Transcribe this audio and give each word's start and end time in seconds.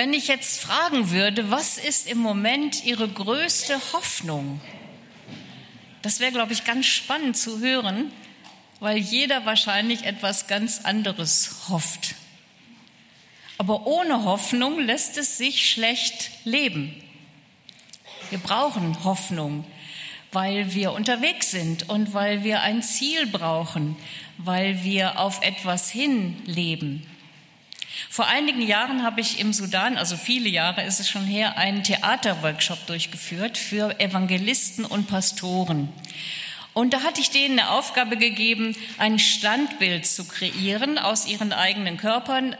Wenn 0.00 0.14
ich 0.14 0.28
jetzt 0.28 0.62
fragen 0.62 1.10
würde, 1.10 1.50
was 1.50 1.76
ist 1.76 2.10
im 2.10 2.16
Moment 2.16 2.86
Ihre 2.86 3.06
größte 3.06 3.78
Hoffnung? 3.92 4.58
Das 6.00 6.20
wäre, 6.20 6.32
glaube 6.32 6.54
ich, 6.54 6.64
ganz 6.64 6.86
spannend 6.86 7.36
zu 7.36 7.58
hören, 7.58 8.10
weil 8.78 8.96
jeder 8.96 9.44
wahrscheinlich 9.44 10.04
etwas 10.04 10.46
ganz 10.46 10.86
anderes 10.86 11.68
hofft. 11.68 12.14
Aber 13.58 13.86
ohne 13.86 14.24
Hoffnung 14.24 14.80
lässt 14.80 15.18
es 15.18 15.36
sich 15.36 15.68
schlecht 15.68 16.30
leben. 16.44 16.94
Wir 18.30 18.38
brauchen 18.38 19.04
Hoffnung, 19.04 19.66
weil 20.32 20.72
wir 20.72 20.92
unterwegs 20.92 21.50
sind 21.50 21.90
und 21.90 22.14
weil 22.14 22.42
wir 22.42 22.62
ein 22.62 22.82
Ziel 22.82 23.26
brauchen, 23.26 23.96
weil 24.38 24.82
wir 24.82 25.18
auf 25.18 25.42
etwas 25.42 25.90
hin 25.90 26.40
leben. 26.46 27.06
Vor 28.12 28.26
einigen 28.26 28.60
Jahren 28.60 29.04
habe 29.04 29.20
ich 29.20 29.38
im 29.38 29.52
Sudan, 29.52 29.96
also 29.96 30.16
viele 30.16 30.48
Jahre 30.48 30.82
ist 30.82 30.98
es 30.98 31.08
schon 31.08 31.24
her, 31.24 31.56
einen 31.56 31.84
Theaterworkshop 31.84 32.84
durchgeführt 32.88 33.56
für 33.56 34.00
Evangelisten 34.00 34.84
und 34.84 35.06
Pastoren. 35.06 35.88
Und 36.74 36.92
da 36.92 37.04
hatte 37.04 37.20
ich 37.20 37.30
denen 37.30 37.60
eine 37.60 37.70
Aufgabe 37.70 38.16
gegeben, 38.16 38.74
ein 38.98 39.20
Standbild 39.20 40.06
zu 40.06 40.24
kreieren 40.24 40.98
aus 40.98 41.28
ihren 41.28 41.52
eigenen 41.52 41.98
Körpern, 41.98 42.56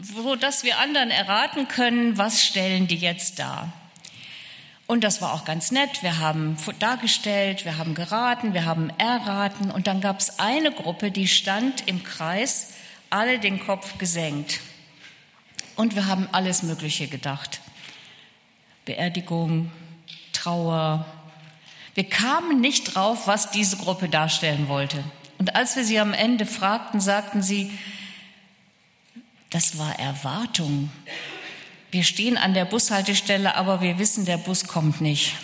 so 0.00 0.36
dass 0.36 0.64
wir 0.64 0.78
anderen 0.78 1.10
erraten 1.10 1.68
können, 1.68 2.16
was 2.16 2.42
stellen 2.42 2.86
die 2.86 2.96
jetzt 2.96 3.38
dar. 3.38 3.70
Und 4.86 5.04
das 5.04 5.20
war 5.20 5.34
auch 5.34 5.44
ganz 5.44 5.70
nett. 5.70 6.02
Wir 6.02 6.18
haben 6.18 6.56
dargestellt, 6.78 7.66
wir 7.66 7.76
haben 7.76 7.94
geraten, 7.94 8.54
wir 8.54 8.64
haben 8.64 8.88
erraten. 8.96 9.70
Und 9.70 9.86
dann 9.86 10.00
gab 10.00 10.20
es 10.20 10.38
eine 10.38 10.72
Gruppe, 10.72 11.10
die 11.10 11.28
stand 11.28 11.86
im 11.88 12.02
Kreis, 12.04 12.72
alle 13.10 13.38
den 13.38 13.60
Kopf 13.60 13.98
gesenkt. 13.98 14.60
Und 15.76 15.94
wir 15.94 16.06
haben 16.06 16.28
alles 16.32 16.62
Mögliche 16.62 17.08
gedacht. 17.08 17.60
Beerdigung, 18.84 19.70
Trauer. 20.32 21.06
Wir 21.94 22.04
kamen 22.04 22.60
nicht 22.60 22.94
drauf, 22.94 23.26
was 23.26 23.50
diese 23.50 23.76
Gruppe 23.76 24.08
darstellen 24.08 24.68
wollte. 24.68 25.02
Und 25.38 25.56
als 25.56 25.76
wir 25.76 25.84
sie 25.84 25.98
am 25.98 26.12
Ende 26.12 26.46
fragten, 26.46 27.00
sagten 27.00 27.42
sie, 27.42 27.76
das 29.50 29.78
war 29.78 29.98
Erwartung. 29.98 30.90
Wir 31.90 32.02
stehen 32.02 32.36
an 32.36 32.54
der 32.54 32.64
Bushaltestelle, 32.64 33.54
aber 33.54 33.80
wir 33.80 33.98
wissen, 33.98 34.24
der 34.24 34.36
Bus 34.36 34.66
kommt 34.66 35.00
nicht. 35.00 35.34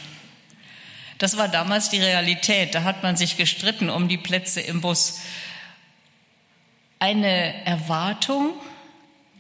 Das 1.19 1.37
war 1.37 1.49
damals 1.49 1.91
die 1.91 2.01
Realität. 2.01 2.75
Da 2.75 2.83
hat 2.83 3.03
man 3.03 3.17
sich 3.17 3.37
gestritten 3.37 3.89
um 3.91 4.09
die 4.09 4.19
Plätze 4.19 4.61
im 4.61 4.81
Bus. 4.81 5.21
Eine 6.99 7.65
Erwartung, 7.67 8.55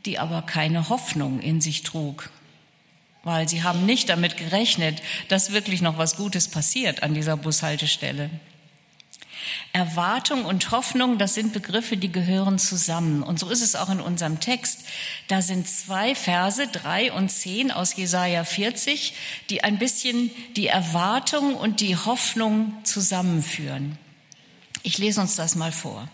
die 0.06 0.18
aber 0.18 0.42
keine 0.42 0.88
Hoffnung 0.88 1.40
in 1.40 1.60
sich 1.60 1.82
trug, 1.82 2.30
weil 3.22 3.48
sie 3.48 3.62
haben 3.62 3.86
nicht 3.86 4.08
damit 4.08 4.36
gerechnet, 4.36 5.02
dass 5.28 5.52
wirklich 5.52 5.82
noch 5.82 5.98
was 5.98 6.16
Gutes 6.16 6.48
passiert 6.48 7.02
an 7.02 7.14
dieser 7.14 7.36
Bushaltestelle. 7.36 8.30
Erwartung 9.72 10.44
und 10.44 10.70
Hoffnung, 10.70 11.18
das 11.18 11.34
sind 11.34 11.52
Begriffe, 11.52 11.96
die 11.96 12.10
gehören 12.10 12.58
zusammen. 12.58 13.22
Und 13.22 13.38
so 13.38 13.48
ist 13.48 13.62
es 13.62 13.76
auch 13.76 13.88
in 13.88 14.00
unserem 14.00 14.40
Text. 14.40 14.80
Da 15.28 15.42
sind 15.42 15.68
zwei 15.68 16.14
Verse, 16.14 16.66
drei 16.66 17.12
und 17.12 17.30
zehn 17.30 17.70
aus 17.70 17.96
Jesaja 17.96 18.44
40, 18.44 19.14
die 19.48 19.62
ein 19.62 19.78
bisschen 19.78 20.30
die 20.56 20.66
Erwartung 20.66 21.54
und 21.54 21.80
die 21.80 21.96
Hoffnung 21.96 22.74
zusammenführen. 22.84 23.98
Ich 24.82 24.98
lese 24.98 25.20
uns 25.20 25.36
das 25.36 25.54
mal 25.54 25.72
vor. 25.72 26.08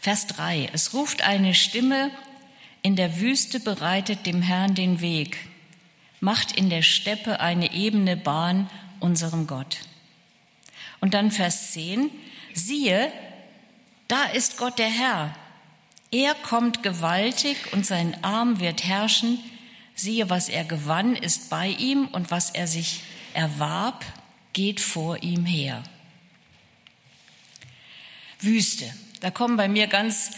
Vers 0.00 0.26
drei. 0.26 0.68
Es 0.72 0.92
ruft 0.92 1.22
eine 1.22 1.54
Stimme, 1.54 2.10
in 2.84 2.96
der 2.96 3.18
Wüste 3.18 3.60
bereitet 3.60 4.26
dem 4.26 4.42
Herrn 4.42 4.74
den 4.74 5.00
Weg, 5.00 5.38
macht 6.20 6.52
in 6.52 6.68
der 6.68 6.82
Steppe 6.82 7.40
eine 7.40 7.72
ebene 7.72 8.14
Bahn 8.14 8.68
unserem 9.00 9.46
Gott. 9.46 9.78
Und 11.00 11.14
dann 11.14 11.30
Vers 11.30 11.72
10, 11.72 12.10
siehe, 12.52 13.10
da 14.06 14.24
ist 14.24 14.58
Gott 14.58 14.78
der 14.78 14.90
Herr. 14.90 15.34
Er 16.10 16.34
kommt 16.34 16.82
gewaltig 16.82 17.56
und 17.72 17.86
sein 17.86 18.22
Arm 18.22 18.60
wird 18.60 18.84
herrschen. 18.84 19.38
Siehe, 19.94 20.28
was 20.28 20.50
er 20.50 20.64
gewann, 20.64 21.16
ist 21.16 21.48
bei 21.48 21.68
ihm 21.68 22.06
und 22.08 22.30
was 22.30 22.50
er 22.50 22.66
sich 22.66 23.00
erwarb, 23.32 24.04
geht 24.52 24.80
vor 24.80 25.22
ihm 25.22 25.46
her. 25.46 25.82
Wüste. 28.40 28.92
Da 29.20 29.30
kommen 29.30 29.56
bei 29.56 29.68
mir 29.68 29.86
ganz 29.86 30.32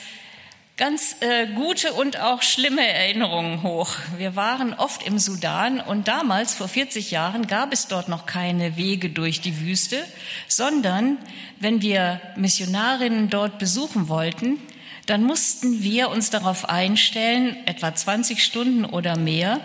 ganz 0.76 1.16
äh, 1.20 1.46
gute 1.46 1.94
und 1.94 2.20
auch 2.20 2.42
schlimme 2.42 2.86
Erinnerungen 2.86 3.62
hoch. 3.62 3.88
Wir 4.18 4.36
waren 4.36 4.74
oft 4.74 5.06
im 5.06 5.18
Sudan 5.18 5.80
und 5.80 6.06
damals, 6.06 6.54
vor 6.54 6.68
40 6.68 7.10
Jahren, 7.10 7.46
gab 7.46 7.72
es 7.72 7.88
dort 7.88 8.10
noch 8.10 8.26
keine 8.26 8.76
Wege 8.76 9.08
durch 9.08 9.40
die 9.40 9.60
Wüste, 9.60 10.04
sondern 10.48 11.16
wenn 11.60 11.80
wir 11.80 12.20
Missionarinnen 12.36 13.30
dort 13.30 13.58
besuchen 13.58 14.08
wollten, 14.10 14.58
dann 15.06 15.22
mussten 15.22 15.82
wir 15.82 16.10
uns 16.10 16.28
darauf 16.28 16.68
einstellen, 16.68 17.56
etwa 17.64 17.94
20 17.94 18.44
Stunden 18.44 18.84
oder 18.84 19.16
mehr, 19.16 19.60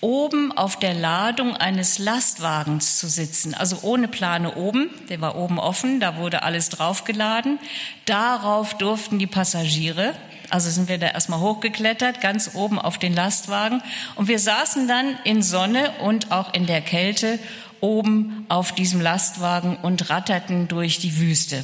oben 0.00 0.52
auf 0.56 0.78
der 0.78 0.94
Ladung 0.94 1.54
eines 1.54 1.98
Lastwagens 1.98 2.98
zu 2.98 3.08
sitzen, 3.08 3.52
also 3.52 3.80
ohne 3.82 4.08
Plane 4.08 4.54
oben, 4.54 4.88
der 5.10 5.20
war 5.20 5.36
oben 5.36 5.58
offen, 5.58 6.00
da 6.00 6.16
wurde 6.16 6.42
alles 6.42 6.70
draufgeladen. 6.70 7.58
Darauf 8.06 8.78
durften 8.78 9.18
die 9.18 9.26
Passagiere 9.26 10.14
also 10.50 10.70
sind 10.70 10.88
wir 10.88 10.98
da 10.98 11.08
erstmal 11.08 11.40
hochgeklettert, 11.40 12.20
ganz 12.20 12.50
oben 12.54 12.78
auf 12.78 12.98
den 12.98 13.14
Lastwagen. 13.14 13.82
Und 14.16 14.28
wir 14.28 14.38
saßen 14.38 14.86
dann 14.88 15.18
in 15.24 15.42
Sonne 15.42 15.92
und 16.00 16.32
auch 16.32 16.52
in 16.54 16.66
der 16.66 16.80
Kälte 16.80 17.38
oben 17.80 18.44
auf 18.48 18.72
diesem 18.72 19.00
Lastwagen 19.00 19.76
und 19.76 20.10
ratterten 20.10 20.68
durch 20.68 20.98
die 20.98 21.18
Wüste. 21.18 21.62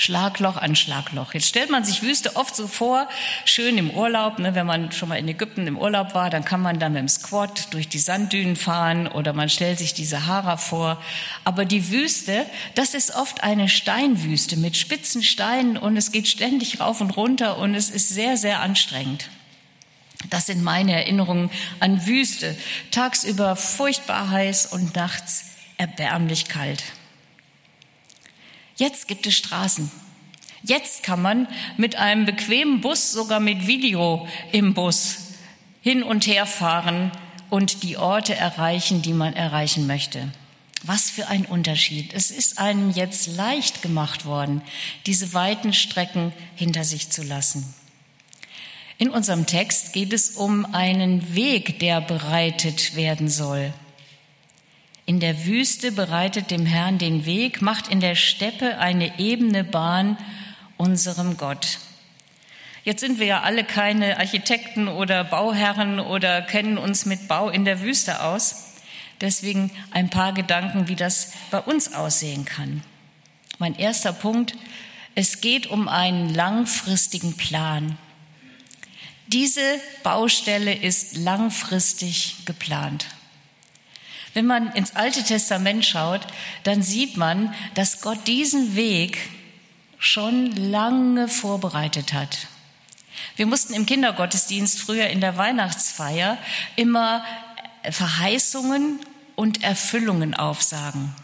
Schlagloch 0.00 0.56
an 0.56 0.76
Schlagloch. 0.76 1.34
Jetzt 1.34 1.48
stellt 1.48 1.70
man 1.70 1.82
sich 1.82 2.02
Wüste 2.02 2.36
oft 2.36 2.54
so 2.54 2.68
vor, 2.68 3.08
schön 3.44 3.76
im 3.78 3.90
Urlaub, 3.90 4.38
ne, 4.38 4.54
wenn 4.54 4.64
man 4.64 4.92
schon 4.92 5.08
mal 5.08 5.18
in 5.18 5.26
Ägypten 5.26 5.66
im 5.66 5.76
Urlaub 5.76 6.14
war, 6.14 6.30
dann 6.30 6.44
kann 6.44 6.62
man 6.62 6.78
da 6.78 6.88
mit 6.88 7.00
dem 7.00 7.08
Squad 7.08 7.74
durch 7.74 7.88
die 7.88 7.98
Sanddünen 7.98 8.54
fahren 8.54 9.08
oder 9.08 9.32
man 9.32 9.48
stellt 9.48 9.80
sich 9.80 9.94
die 9.94 10.04
Sahara 10.04 10.56
vor. 10.56 11.02
Aber 11.42 11.64
die 11.64 11.90
Wüste, 11.90 12.46
das 12.76 12.94
ist 12.94 13.16
oft 13.16 13.42
eine 13.42 13.68
Steinwüste 13.68 14.56
mit 14.56 14.76
spitzen 14.76 15.24
Steinen 15.24 15.76
und 15.76 15.96
es 15.96 16.12
geht 16.12 16.28
ständig 16.28 16.78
rauf 16.78 17.00
und 17.00 17.10
runter 17.10 17.58
und 17.58 17.74
es 17.74 17.90
ist 17.90 18.10
sehr, 18.10 18.36
sehr 18.36 18.60
anstrengend. 18.60 19.28
Das 20.30 20.46
sind 20.46 20.62
meine 20.62 20.92
Erinnerungen 20.92 21.50
an 21.80 22.06
Wüste. 22.06 22.56
Tagsüber 22.92 23.56
furchtbar 23.56 24.30
heiß 24.30 24.66
und 24.66 24.94
nachts 24.94 25.46
erbärmlich 25.76 26.46
kalt. 26.46 26.84
Jetzt 28.78 29.08
gibt 29.08 29.26
es 29.26 29.34
Straßen. 29.34 29.90
Jetzt 30.62 31.02
kann 31.02 31.20
man 31.20 31.48
mit 31.76 31.96
einem 31.96 32.24
bequemen 32.26 32.80
Bus, 32.80 33.12
sogar 33.12 33.40
mit 33.40 33.66
Video 33.66 34.26
im 34.52 34.72
Bus, 34.72 35.32
hin 35.82 36.02
und 36.04 36.26
her 36.26 36.46
fahren 36.46 37.10
und 37.50 37.82
die 37.82 37.96
Orte 37.96 38.36
erreichen, 38.36 39.02
die 39.02 39.12
man 39.12 39.34
erreichen 39.34 39.86
möchte. 39.86 40.32
Was 40.84 41.10
für 41.10 41.26
ein 41.26 41.44
Unterschied. 41.44 42.14
Es 42.14 42.30
ist 42.30 42.58
einem 42.58 42.90
jetzt 42.90 43.26
leicht 43.26 43.82
gemacht 43.82 44.24
worden, 44.24 44.62
diese 45.06 45.34
weiten 45.34 45.72
Strecken 45.72 46.32
hinter 46.54 46.84
sich 46.84 47.10
zu 47.10 47.24
lassen. 47.24 47.74
In 48.96 49.10
unserem 49.10 49.46
Text 49.46 49.92
geht 49.92 50.12
es 50.12 50.30
um 50.30 50.72
einen 50.72 51.34
Weg, 51.34 51.80
der 51.80 52.00
bereitet 52.00 52.94
werden 52.94 53.28
soll. 53.28 53.72
In 55.08 55.20
der 55.20 55.46
Wüste 55.46 55.90
bereitet 55.90 56.50
dem 56.50 56.66
Herrn 56.66 56.98
den 56.98 57.24
Weg, 57.24 57.62
macht 57.62 57.88
in 57.88 57.98
der 57.98 58.14
Steppe 58.14 58.76
eine 58.76 59.18
ebene 59.18 59.64
Bahn 59.64 60.18
unserem 60.76 61.38
Gott. 61.38 61.78
Jetzt 62.84 63.00
sind 63.00 63.18
wir 63.18 63.24
ja 63.24 63.40
alle 63.40 63.64
keine 63.64 64.18
Architekten 64.18 64.86
oder 64.86 65.24
Bauherren 65.24 65.98
oder 65.98 66.42
kennen 66.42 66.76
uns 66.76 67.06
mit 67.06 67.26
Bau 67.26 67.48
in 67.48 67.64
der 67.64 67.80
Wüste 67.80 68.22
aus. 68.22 68.74
Deswegen 69.22 69.70
ein 69.92 70.10
paar 70.10 70.34
Gedanken, 70.34 70.88
wie 70.88 70.96
das 70.96 71.32
bei 71.50 71.60
uns 71.60 71.94
aussehen 71.94 72.44
kann. 72.44 72.82
Mein 73.58 73.78
erster 73.78 74.12
Punkt, 74.12 74.56
es 75.14 75.40
geht 75.40 75.68
um 75.68 75.88
einen 75.88 76.34
langfristigen 76.34 77.34
Plan. 77.34 77.96
Diese 79.28 79.80
Baustelle 80.02 80.74
ist 80.74 81.16
langfristig 81.16 82.44
geplant. 82.44 83.06
Wenn 84.34 84.46
man 84.46 84.72
ins 84.72 84.96
Alte 84.96 85.22
Testament 85.22 85.84
schaut, 85.84 86.20
dann 86.62 86.82
sieht 86.82 87.16
man, 87.16 87.54
dass 87.74 88.00
Gott 88.00 88.26
diesen 88.26 88.76
Weg 88.76 89.18
schon 89.98 90.52
lange 90.52 91.28
vorbereitet 91.28 92.12
hat. 92.12 92.46
Wir 93.36 93.46
mussten 93.46 93.74
im 93.74 93.86
Kindergottesdienst 93.86 94.80
früher 94.80 95.08
in 95.08 95.20
der 95.20 95.36
Weihnachtsfeier 95.36 96.38
immer 96.76 97.24
Verheißungen 97.90 99.00
und 99.34 99.62
Erfüllungen 99.62 100.34
aufsagen. 100.34 101.14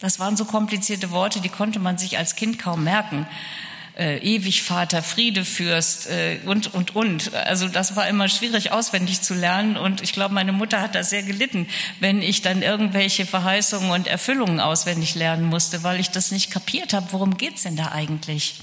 Das 0.00 0.18
waren 0.18 0.36
so 0.36 0.44
komplizierte 0.44 1.10
Worte, 1.10 1.40
die 1.40 1.48
konnte 1.48 1.78
man 1.78 1.98
sich 1.98 2.18
als 2.18 2.34
Kind 2.34 2.58
kaum 2.58 2.84
merken. 2.84 3.26
Äh, 4.00 4.16
ewig 4.18 4.62
Vater, 4.62 5.02
Friede 5.02 5.44
Fürst 5.44 6.08
äh, 6.08 6.38
und, 6.46 6.72
und, 6.72 6.96
und. 6.96 7.34
Also 7.34 7.68
das 7.68 7.96
war 7.96 8.08
immer 8.08 8.28
schwierig 8.28 8.72
auswendig 8.72 9.20
zu 9.20 9.34
lernen 9.34 9.76
und 9.76 10.00
ich 10.00 10.14
glaube, 10.14 10.32
meine 10.32 10.52
Mutter 10.52 10.80
hat 10.80 10.94
da 10.94 11.04
sehr 11.04 11.22
gelitten, 11.22 11.68
wenn 12.00 12.22
ich 12.22 12.40
dann 12.40 12.62
irgendwelche 12.62 13.26
Verheißungen 13.26 13.90
und 13.90 14.06
Erfüllungen 14.06 14.58
auswendig 14.58 15.14
lernen 15.14 15.44
musste, 15.44 15.82
weil 15.82 16.00
ich 16.00 16.10
das 16.10 16.30
nicht 16.30 16.50
kapiert 16.50 16.94
habe, 16.94 17.12
worum 17.12 17.36
geht's 17.36 17.64
denn 17.64 17.76
da 17.76 17.92
eigentlich? 17.92 18.54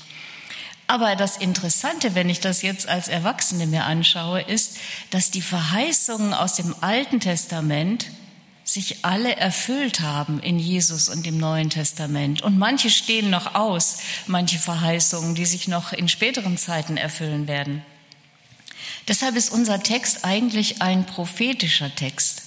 Aber 0.87 1.15
das 1.15 1.37
Interessante, 1.37 2.15
wenn 2.15 2.29
ich 2.29 2.39
das 2.39 2.61
jetzt 2.63 2.87
als 2.87 3.07
Erwachsene 3.07 3.67
mir 3.67 3.83
anschaue, 3.83 4.41
ist, 4.41 4.77
dass 5.11 5.29
die 5.29 5.41
Verheißungen 5.41 6.33
aus 6.33 6.55
dem 6.55 6.73
Alten 6.81 7.19
Testament 7.19 8.07
sich 8.67 9.05
alle 9.05 9.37
erfüllt 9.37 10.01
haben 10.01 10.41
in 10.41 10.59
Jesus 10.59 11.07
und 11.07 11.25
im 11.25 11.37
Neuen 11.37 11.69
Testament. 11.69 12.41
Und 12.41 12.57
manche 12.57 12.89
stehen 12.89 13.29
noch 13.29 13.55
aus, 13.55 13.99
manche 14.27 14.59
Verheißungen, 14.59 15.35
die 15.35 15.45
sich 15.45 15.69
noch 15.69 15.93
in 15.93 16.09
späteren 16.09 16.57
Zeiten 16.57 16.97
erfüllen 16.97 17.47
werden. 17.47 17.81
Deshalb 19.07 19.37
ist 19.37 19.53
unser 19.53 19.81
Text 19.81 20.25
eigentlich 20.25 20.81
ein 20.81 21.05
prophetischer 21.05 21.95
Text. 21.95 22.41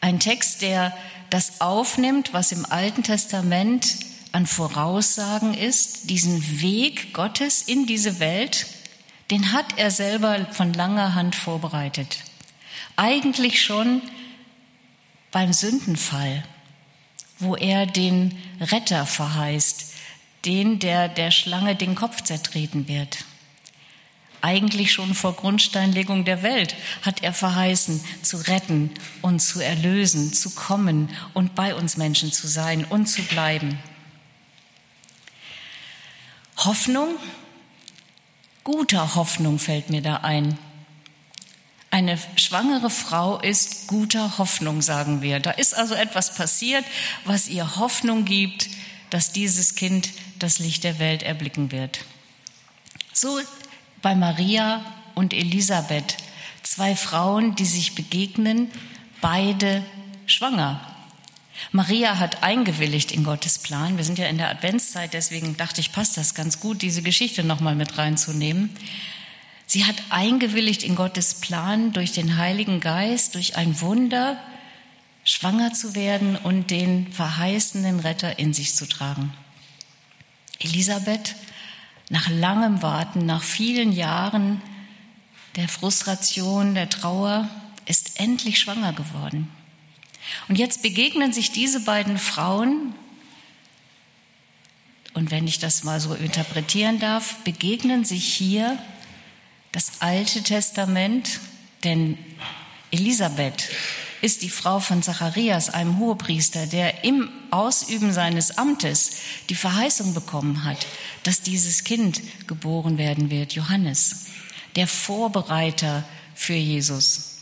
Ein 0.00 0.18
Text, 0.18 0.62
der 0.62 0.96
das 1.28 1.60
aufnimmt, 1.60 2.32
was 2.32 2.50
im 2.50 2.64
Alten 2.64 3.02
Testament 3.02 3.96
an 4.32 4.46
Voraussagen 4.46 5.52
ist, 5.52 6.08
diesen 6.08 6.62
Weg 6.62 7.12
Gottes 7.12 7.60
in 7.60 7.84
diese 7.84 8.18
Welt, 8.18 8.66
den 9.30 9.52
hat 9.52 9.76
er 9.76 9.90
selber 9.90 10.46
von 10.52 10.72
langer 10.72 11.14
Hand 11.14 11.34
vorbereitet. 11.34 12.16
Eigentlich 12.96 13.62
schon 13.62 14.00
beim 15.34 15.52
Sündenfall, 15.52 16.44
wo 17.40 17.56
er 17.56 17.86
den 17.86 18.38
Retter 18.60 19.04
verheißt, 19.04 19.92
den, 20.44 20.78
der 20.78 21.08
der 21.08 21.32
Schlange 21.32 21.74
den 21.74 21.96
Kopf 21.96 22.22
zertreten 22.22 22.86
wird. 22.86 23.24
Eigentlich 24.42 24.92
schon 24.92 25.12
vor 25.12 25.34
Grundsteinlegung 25.34 26.24
der 26.24 26.44
Welt 26.44 26.76
hat 27.02 27.24
er 27.24 27.32
verheißen, 27.32 28.00
zu 28.22 28.36
retten 28.46 28.90
und 29.22 29.40
zu 29.40 29.58
erlösen, 29.58 30.32
zu 30.32 30.50
kommen 30.50 31.08
und 31.32 31.56
bei 31.56 31.74
uns 31.74 31.96
Menschen 31.96 32.30
zu 32.30 32.46
sein 32.46 32.84
und 32.84 33.06
zu 33.06 33.22
bleiben. 33.22 33.80
Hoffnung, 36.58 37.16
guter 38.62 39.16
Hoffnung 39.16 39.58
fällt 39.58 39.90
mir 39.90 40.00
da 40.00 40.18
ein. 40.18 40.56
Eine 41.94 42.18
schwangere 42.34 42.90
Frau 42.90 43.38
ist 43.38 43.86
guter 43.86 44.36
Hoffnung, 44.38 44.82
sagen 44.82 45.22
wir. 45.22 45.38
Da 45.38 45.52
ist 45.52 45.76
also 45.76 45.94
etwas 45.94 46.34
passiert, 46.34 46.84
was 47.24 47.46
ihr 47.46 47.76
Hoffnung 47.76 48.24
gibt, 48.24 48.68
dass 49.10 49.30
dieses 49.30 49.76
Kind 49.76 50.08
das 50.40 50.58
Licht 50.58 50.82
der 50.82 50.98
Welt 50.98 51.22
erblicken 51.22 51.70
wird. 51.70 52.00
So 53.12 53.38
bei 54.02 54.16
Maria 54.16 54.84
und 55.14 55.32
Elisabeth, 55.32 56.16
zwei 56.64 56.96
Frauen, 56.96 57.54
die 57.54 57.64
sich 57.64 57.94
begegnen, 57.94 58.72
beide 59.20 59.84
schwanger. 60.26 60.80
Maria 61.70 62.18
hat 62.18 62.42
eingewilligt 62.42 63.12
in 63.12 63.22
Gottes 63.22 63.60
Plan. 63.60 63.98
Wir 63.98 64.04
sind 64.04 64.18
ja 64.18 64.26
in 64.26 64.38
der 64.38 64.50
Adventszeit, 64.50 65.14
deswegen 65.14 65.56
dachte 65.56 65.80
ich, 65.80 65.92
passt 65.92 66.16
das 66.16 66.34
ganz 66.34 66.58
gut, 66.58 66.82
diese 66.82 67.02
Geschichte 67.02 67.44
nochmal 67.44 67.76
mit 67.76 67.98
reinzunehmen. 67.98 68.76
Sie 69.66 69.84
hat 69.84 69.96
eingewilligt 70.10 70.82
in 70.82 70.94
Gottes 70.94 71.34
Plan 71.34 71.92
durch 71.92 72.12
den 72.12 72.36
Heiligen 72.36 72.80
Geist, 72.80 73.34
durch 73.34 73.56
ein 73.56 73.80
Wunder, 73.80 74.38
schwanger 75.24 75.72
zu 75.72 75.94
werden 75.94 76.36
und 76.36 76.70
den 76.70 77.10
verheißenen 77.12 78.00
Retter 78.00 78.38
in 78.38 78.52
sich 78.52 78.74
zu 78.74 78.86
tragen. 78.86 79.32
Elisabeth, 80.60 81.34
nach 82.10 82.28
langem 82.28 82.82
Warten, 82.82 83.24
nach 83.26 83.42
vielen 83.42 83.92
Jahren 83.92 84.60
der 85.56 85.68
Frustration, 85.68 86.74
der 86.74 86.90
Trauer, 86.90 87.48
ist 87.86 88.20
endlich 88.20 88.58
schwanger 88.58 88.92
geworden. 88.92 89.48
Und 90.48 90.58
jetzt 90.58 90.82
begegnen 90.82 91.32
sich 91.32 91.52
diese 91.52 91.80
beiden 91.80 92.18
Frauen, 92.18 92.94
und 95.14 95.30
wenn 95.30 95.46
ich 95.46 95.60
das 95.60 95.84
mal 95.84 96.00
so 96.00 96.12
interpretieren 96.14 96.98
darf, 96.98 97.36
begegnen 97.44 98.04
sich 98.04 98.24
hier 98.24 98.76
das 99.74 99.90
Alte 99.98 100.44
Testament, 100.44 101.40
denn 101.82 102.16
Elisabeth 102.92 103.68
ist 104.20 104.42
die 104.42 104.48
Frau 104.48 104.78
von 104.78 105.02
Zacharias, 105.02 105.68
einem 105.68 105.98
Hohepriester, 105.98 106.66
der 106.66 107.02
im 107.02 107.28
Ausüben 107.50 108.12
seines 108.12 108.56
Amtes 108.56 109.16
die 109.48 109.56
Verheißung 109.56 110.14
bekommen 110.14 110.62
hat, 110.62 110.86
dass 111.24 111.42
dieses 111.42 111.82
Kind 111.82 112.22
geboren 112.46 112.98
werden 112.98 113.30
wird, 113.30 113.54
Johannes, 113.54 114.26
der 114.76 114.86
Vorbereiter 114.86 116.04
für 116.36 116.54
Jesus. 116.54 117.38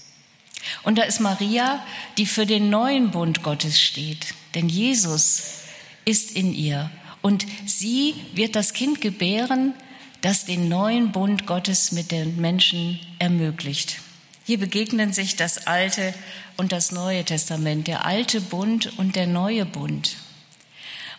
Und 0.85 0.97
da 0.97 1.03
ist 1.03 1.21
Maria, 1.21 1.85
die 2.17 2.27
für 2.27 2.47
den 2.47 2.71
neuen 2.71 3.11
Bund 3.11 3.43
Gottes 3.43 3.79
steht, 3.79 4.35
denn 4.55 4.71
Jesus 4.71 5.43
ist 6.07 6.35
in 6.35 6.55
ihr 6.55 6.91
und 7.21 7.45
sie 7.67 8.15
wird 8.33 8.57
das 8.57 8.73
Kind 8.73 9.03
gebären, 9.03 9.75
das 10.23 10.45
den 10.45 10.69
neuen 10.69 11.13
Bund 11.13 11.47
Gottes 11.47 11.93
mit 11.93 12.11
den 12.11 12.41
Menschen 12.41 12.99
ermöglicht. 13.19 13.99
Hier 14.45 14.59
begegnen 14.59 15.13
sich 15.13 15.37
das 15.37 15.67
Alte 15.67 16.15
und 16.57 16.73
das 16.73 16.93
Neue 16.93 17.25
Testament, 17.25 17.89
der 17.89 18.07
alte 18.07 18.41
Bund 18.41 18.99
und 18.99 19.17
der 19.17 19.27
neue 19.27 19.67
Bund. 19.67 20.17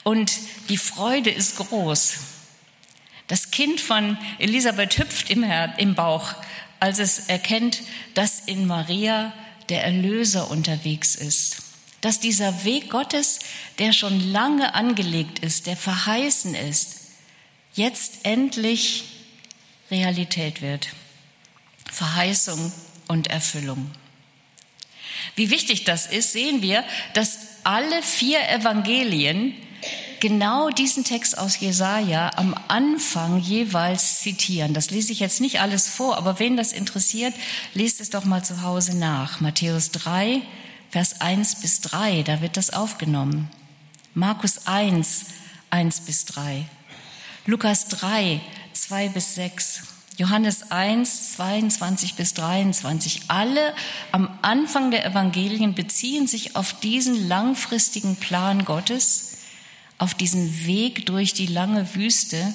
Und 0.04 0.32
die 0.70 0.78
Freude 0.78 1.30
ist 1.30 1.58
groß. 1.58 2.16
Das 3.28 3.52
Kind 3.52 3.80
von 3.80 4.18
Elisabeth 4.40 4.98
hüpft 4.98 5.30
im, 5.30 5.46
im 5.78 5.96
Bauch, 5.96 6.34
als 6.80 7.00
es 7.00 7.28
erkennt, 7.30 7.82
dass 8.14 8.42
in 8.42 8.68
Maria 8.68 9.34
der 9.70 9.84
Erlöser 9.84 10.52
unterwegs 10.52 11.16
ist. 11.16 11.58
Dass 12.02 12.20
dieser 12.20 12.66
Weg 12.66 12.90
Gottes, 12.90 13.40
der 13.80 13.94
schon 13.94 14.32
lange 14.32 14.76
angelegt 14.76 15.40
ist, 15.40 15.68
der 15.68 15.78
verheißen 15.78 16.54
ist, 16.56 17.03
jetzt 17.74 18.20
endlich 18.24 19.06
Realität 19.92 20.62
wird. 20.62 20.90
Verheißung 21.92 22.72
und 23.08 23.28
Erfüllung. 23.28 23.92
Wie 25.36 25.50
wichtig 25.50 25.84
das 25.84 26.06
ist, 26.06 26.34
sehen 26.34 26.62
wir, 26.62 26.84
dass 27.14 27.38
alle 27.64 28.02
vier 28.02 28.50
Evangelien 28.50 29.54
genau 30.20 30.70
diesen 30.70 31.04
Text 31.04 31.38
aus 31.38 31.60
Jesaja 31.60 32.32
am 32.38 32.56
Anfang 32.68 33.40
jeweils 33.40 34.22
zitieren. 34.22 34.74
Das 34.74 34.90
lese 34.90 35.12
ich 35.12 35.20
jetzt 35.20 35.42
nicht 35.42 35.60
alles 35.60 35.90
vor, 35.90 36.18
aber 36.18 36.40
wen 36.40 36.56
das 36.56 36.72
interessiert, 36.72 37.34
lest 37.74 38.00
es 38.00 38.10
doch 38.10 38.24
mal 38.24 38.44
zu 38.44 38.62
Hause 38.62 38.98
nach. 38.98 39.42
Matthäus 39.42 39.92
3, 39.92 40.42
Vers 40.90 41.22
1 41.22 41.56
bis 41.62 41.82
3, 41.82 42.24
da 42.24 42.42
wird 42.42 42.56
das 42.56 42.72
aufgenommen. 42.72 43.50
Markus 44.14 44.66
1, 44.68 45.26
1 45.72 46.02
bis 46.02 46.26
3. 46.26 46.66
Lukas 47.46 47.90
3, 47.90 48.40
2 48.72 49.10
bis 49.10 49.36
6, 49.36 49.84
Johannes 50.18 50.72
1, 50.72 51.34
22 51.34 52.16
bis 52.16 52.34
23. 52.36 53.24
Alle 53.28 53.74
am 54.14 54.40
Anfang 54.42 54.92
der 54.92 55.06
Evangelien 55.06 55.76
beziehen 55.76 56.26
sich 56.26 56.56
auf 56.56 56.80
diesen 56.80 57.28
langfristigen 57.28 58.16
Plan 58.16 58.64
Gottes, 58.64 59.40
auf 59.98 60.14
diesen 60.14 60.66
Weg 60.66 61.06
durch 61.06 61.34
die 61.34 61.48
lange 61.48 61.96
Wüste, 61.96 62.54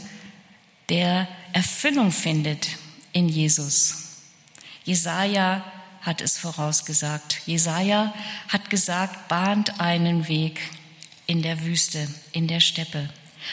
der 0.88 1.28
Erfüllung 1.52 2.10
findet 2.10 2.68
in 3.12 3.28
Jesus. 3.28 4.22
Jesaja 4.84 5.64
hat 6.00 6.22
es 6.22 6.38
vorausgesagt. 6.38 7.42
Jesaja 7.44 8.14
hat 8.48 8.70
gesagt, 8.70 9.28
bahnt 9.28 9.80
einen 9.80 10.28
Weg 10.28 10.60
in 11.26 11.42
der 11.42 11.62
Wüste, 11.62 12.08
in 12.32 12.48
der 12.48 12.60
Steppe. 12.60 13.10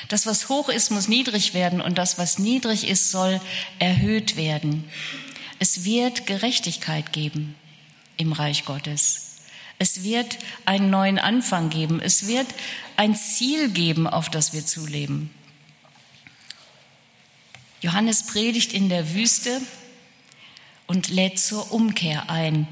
Das, 0.08 0.26
was 0.26 0.50
hoch 0.50 0.70
ist, 0.70 0.92
muss 0.92 1.08
niedrig 1.08 1.54
werden 1.54 1.82
und 1.82 1.98
das, 1.98 2.18
was 2.18 2.40
niedrig 2.40 2.88
ist, 2.88 3.12
soll 3.12 3.42
erhöht 3.80 4.36
werden. 4.36 4.86
Es 5.60 5.84
wird 5.84 6.26
Gerechtigkeit 6.26 7.14
geben 7.14 7.56
im 8.18 8.32
Reich 8.32 8.66
Gottes. 8.66 9.38
Es 9.78 10.04
wird 10.04 10.38
einen 10.66 10.90
neuen 10.90 11.20
Anfang 11.20 11.70
geben. 11.70 12.00
Es 12.00 12.28
wird 12.28 12.48
ein 12.96 13.16
Ziel 13.16 13.70
geben, 13.70 14.08
auf 14.08 14.30
das 14.30 14.54
wir 14.54 14.66
zuleben. 14.66 15.32
Johannes 17.82 18.26
predigt 18.26 18.74
in 18.74 18.90
der 18.90 19.14
Wüste 19.14 19.62
und 20.88 21.10
lädt 21.10 21.40
zur 21.40 21.72
Umkehr 21.72 22.30
ein. 22.30 22.68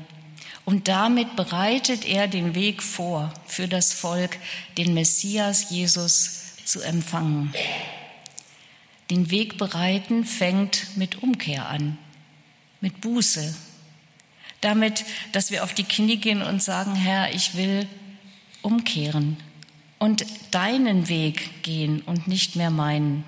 Und 0.65 0.88
damit 0.88 1.36
bereitet 1.36 2.06
er 2.06 2.27
den 2.27 2.56
Weg 2.56 2.82
vor 2.82 3.34
für 3.46 3.68
das 3.68 3.92
Volk, 3.92 4.38
den 4.77 4.94
Messias 4.94 5.70
Jesus 5.70 6.42
zu 6.65 6.82
empfangen. 6.82 7.53
Den 9.10 9.29
Weg 9.29 9.58
bereiten 9.58 10.25
fängt 10.25 10.98
mit 10.98 11.22
Umkehr 11.22 11.67
an, 11.67 11.98
mit 12.82 13.01
Buße. 13.01 13.55
Damit, 14.62 15.05
dass 15.34 15.51
wir 15.51 15.63
auf 15.63 15.74
die 15.74 15.84
Knie 15.84 16.17
gehen 16.17 16.41
und 16.41 16.63
sagen, 16.63 16.96
Herr, 16.96 17.34
ich 17.34 17.55
will 17.55 17.88
umkehren 18.62 19.38
und 20.00 20.25
deinen 20.51 21.10
Weg 21.10 21.63
gehen 21.63 22.01
und 22.01 22.27
nicht 22.27 22.55
mehr 22.55 22.70
meinen. 22.70 23.24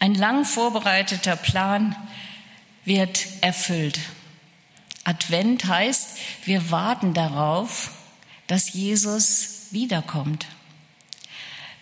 Ein 0.00 0.14
lang 0.14 0.44
vorbereiteter 0.44 1.36
Plan 1.36 1.96
wird 2.84 3.26
erfüllt. 3.40 3.98
Advent 5.04 5.64
heißt, 5.66 6.18
wir 6.44 6.70
warten 6.70 7.14
darauf, 7.14 7.90
dass 8.46 8.72
Jesus 8.72 9.68
wiederkommt. 9.70 10.46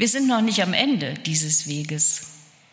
Wir 0.02 0.08
sind 0.08 0.26
noch 0.26 0.40
nicht 0.40 0.60
am 0.60 0.74
Ende 0.74 1.14
dieses 1.14 1.68
Weges. 1.68 2.22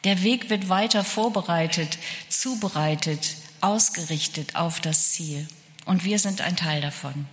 Der 0.03 0.24
Weg 0.24 0.50
wird 0.50 0.67
weiter 0.67 1.03
vorbereitet, 1.03 2.00
zubereitet, 2.27 3.36
ausgerichtet 3.62 4.55
auf 4.55 4.79
das 4.79 5.12
Ziel. 5.12 5.48
Und 5.86 6.03
wir 6.03 6.17
sind 6.17 6.41
ein 6.41 6.55
Teil 6.55 6.81
davon. 6.81 7.27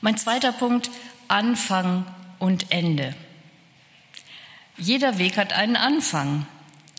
Mein 0.00 0.16
zweiter 0.16 0.52
Punkt, 0.52 0.92
Anfang 1.26 2.06
und 2.38 2.70
Ende. 2.70 3.16
Jeder 4.76 5.18
Weg 5.18 5.36
hat 5.36 5.52
einen 5.52 5.74
Anfang, 5.74 6.46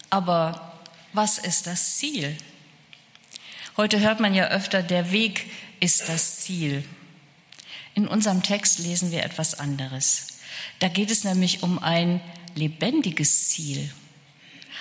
aber 0.10 0.82
was 1.14 1.38
ist 1.38 1.66
das 1.66 1.96
Ziel? 1.96 2.38
Heute 3.78 4.02
hört 4.02 4.20
man 4.20 4.36
ja 4.36 4.50
öfter, 4.50 4.84
der 4.84 5.14
Weg 5.14 5.50
ist 5.80 6.10
das 6.10 6.42
Ziel. 6.42 6.84
In 7.94 8.06
unserem 8.06 8.44
Text 8.44 8.80
lesen 8.80 9.12
wir 9.12 9.24
etwas 9.24 9.58
anderes. 9.58 10.35
Da 10.80 10.88
geht 10.88 11.12
es 11.12 11.24
nämlich 11.24 11.64
um 11.64 11.80
ein 11.80 12.22
lebendiges 12.56 13.50
Ziel. 13.50 13.92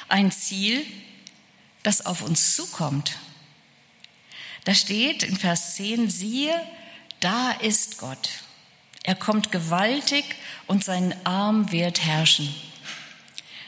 Ein 0.08 0.30
Ziel, 0.30 0.84
das 1.82 2.04
auf 2.06 2.22
uns 2.22 2.56
zukommt. 2.56 3.16
Da 4.64 4.74
steht 4.74 5.22
in 5.22 5.36
Vers 5.36 5.76
10, 5.76 6.08
siehe, 6.08 6.54
da 7.20 7.50
ist 7.52 7.98
Gott. 7.98 8.28
Er 9.02 9.14
kommt 9.14 9.52
gewaltig 9.52 10.24
und 10.66 10.82
sein 10.82 11.14
Arm 11.24 11.70
wird 11.70 12.04
herrschen. 12.04 12.54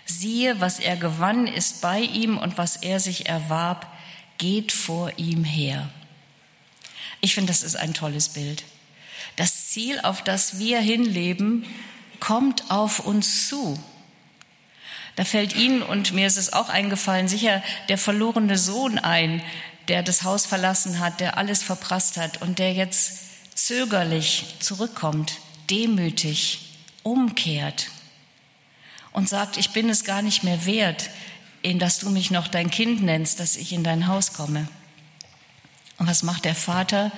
Siehe, 0.07 0.61
was 0.61 0.79
er 0.79 0.97
gewann, 0.97 1.47
ist 1.47 1.83
bei 1.83 2.01
ihm 2.01 2.39
und 2.39 2.57
was 2.57 2.77
er 2.77 3.01
sich 3.01 3.27
erwarb, 3.27 3.93
geht 4.39 4.73
vor 4.73 5.13
ihm 5.19 5.45
her. 5.45 5.91
Ich 7.21 7.35
finde, 7.35 7.51
das 7.51 7.63
ist 7.63 7.77
ein 7.77 7.93
tolles 7.93 8.31
Bild. 8.31 8.65
Das 9.37 9.69
Ziel, 9.69 10.01
auf 10.01 10.23
das 10.23 10.59
wir 10.59 10.81
hinleben, 10.81 11.67
kommt 12.21 12.71
auf 12.71 13.01
uns 13.01 13.49
zu. 13.49 13.79
Da 15.17 15.25
fällt 15.25 15.57
Ihnen 15.57 15.83
und 15.83 16.13
mir 16.13 16.27
ist 16.27 16.37
es 16.37 16.53
auch 16.53 16.69
eingefallen, 16.69 17.29
sicher 17.29 17.63
der 17.89 17.99
verlorene 17.99 18.59
Sohn 18.59 18.99
ein, 18.99 19.43
der 19.89 20.03
das 20.03 20.25
Haus 20.25 20.45
verlassen 20.45 20.99
hat, 20.99 21.21
der 21.21 21.39
alles 21.39 21.63
verprasst 21.63 22.17
hat 22.17 22.43
und 22.43 22.59
der 22.59 22.75
jetzt 22.75 23.57
zögerlich 23.57 24.57
zurückkommt, 24.61 25.39
demütig, 25.71 26.75
umkehrt 27.03 27.89
und 29.13 29.29
sagt, 29.29 29.57
ich 29.57 29.71
bin 29.71 29.89
es 29.89 30.05
gar 30.05 30.23
nicht 30.23 30.45
mehr 30.45 30.67
wert, 30.67 31.09
in 31.63 31.79
dass 31.79 31.99
du 31.99 32.11
mich 32.11 32.31
noch 32.31 32.49
dein 32.49 32.71
Kind 32.71 33.03
nennst, 33.03 33.41
dass 33.41 33.57
ich 33.57 33.73
in 33.73 33.83
dein 33.83 34.07
Haus 34.07 34.35
komme. 34.35 34.69
Und 35.99 36.07
was 36.07 36.23
macht 36.23 36.45
der 36.45 36.55
Vater? 36.55 37.11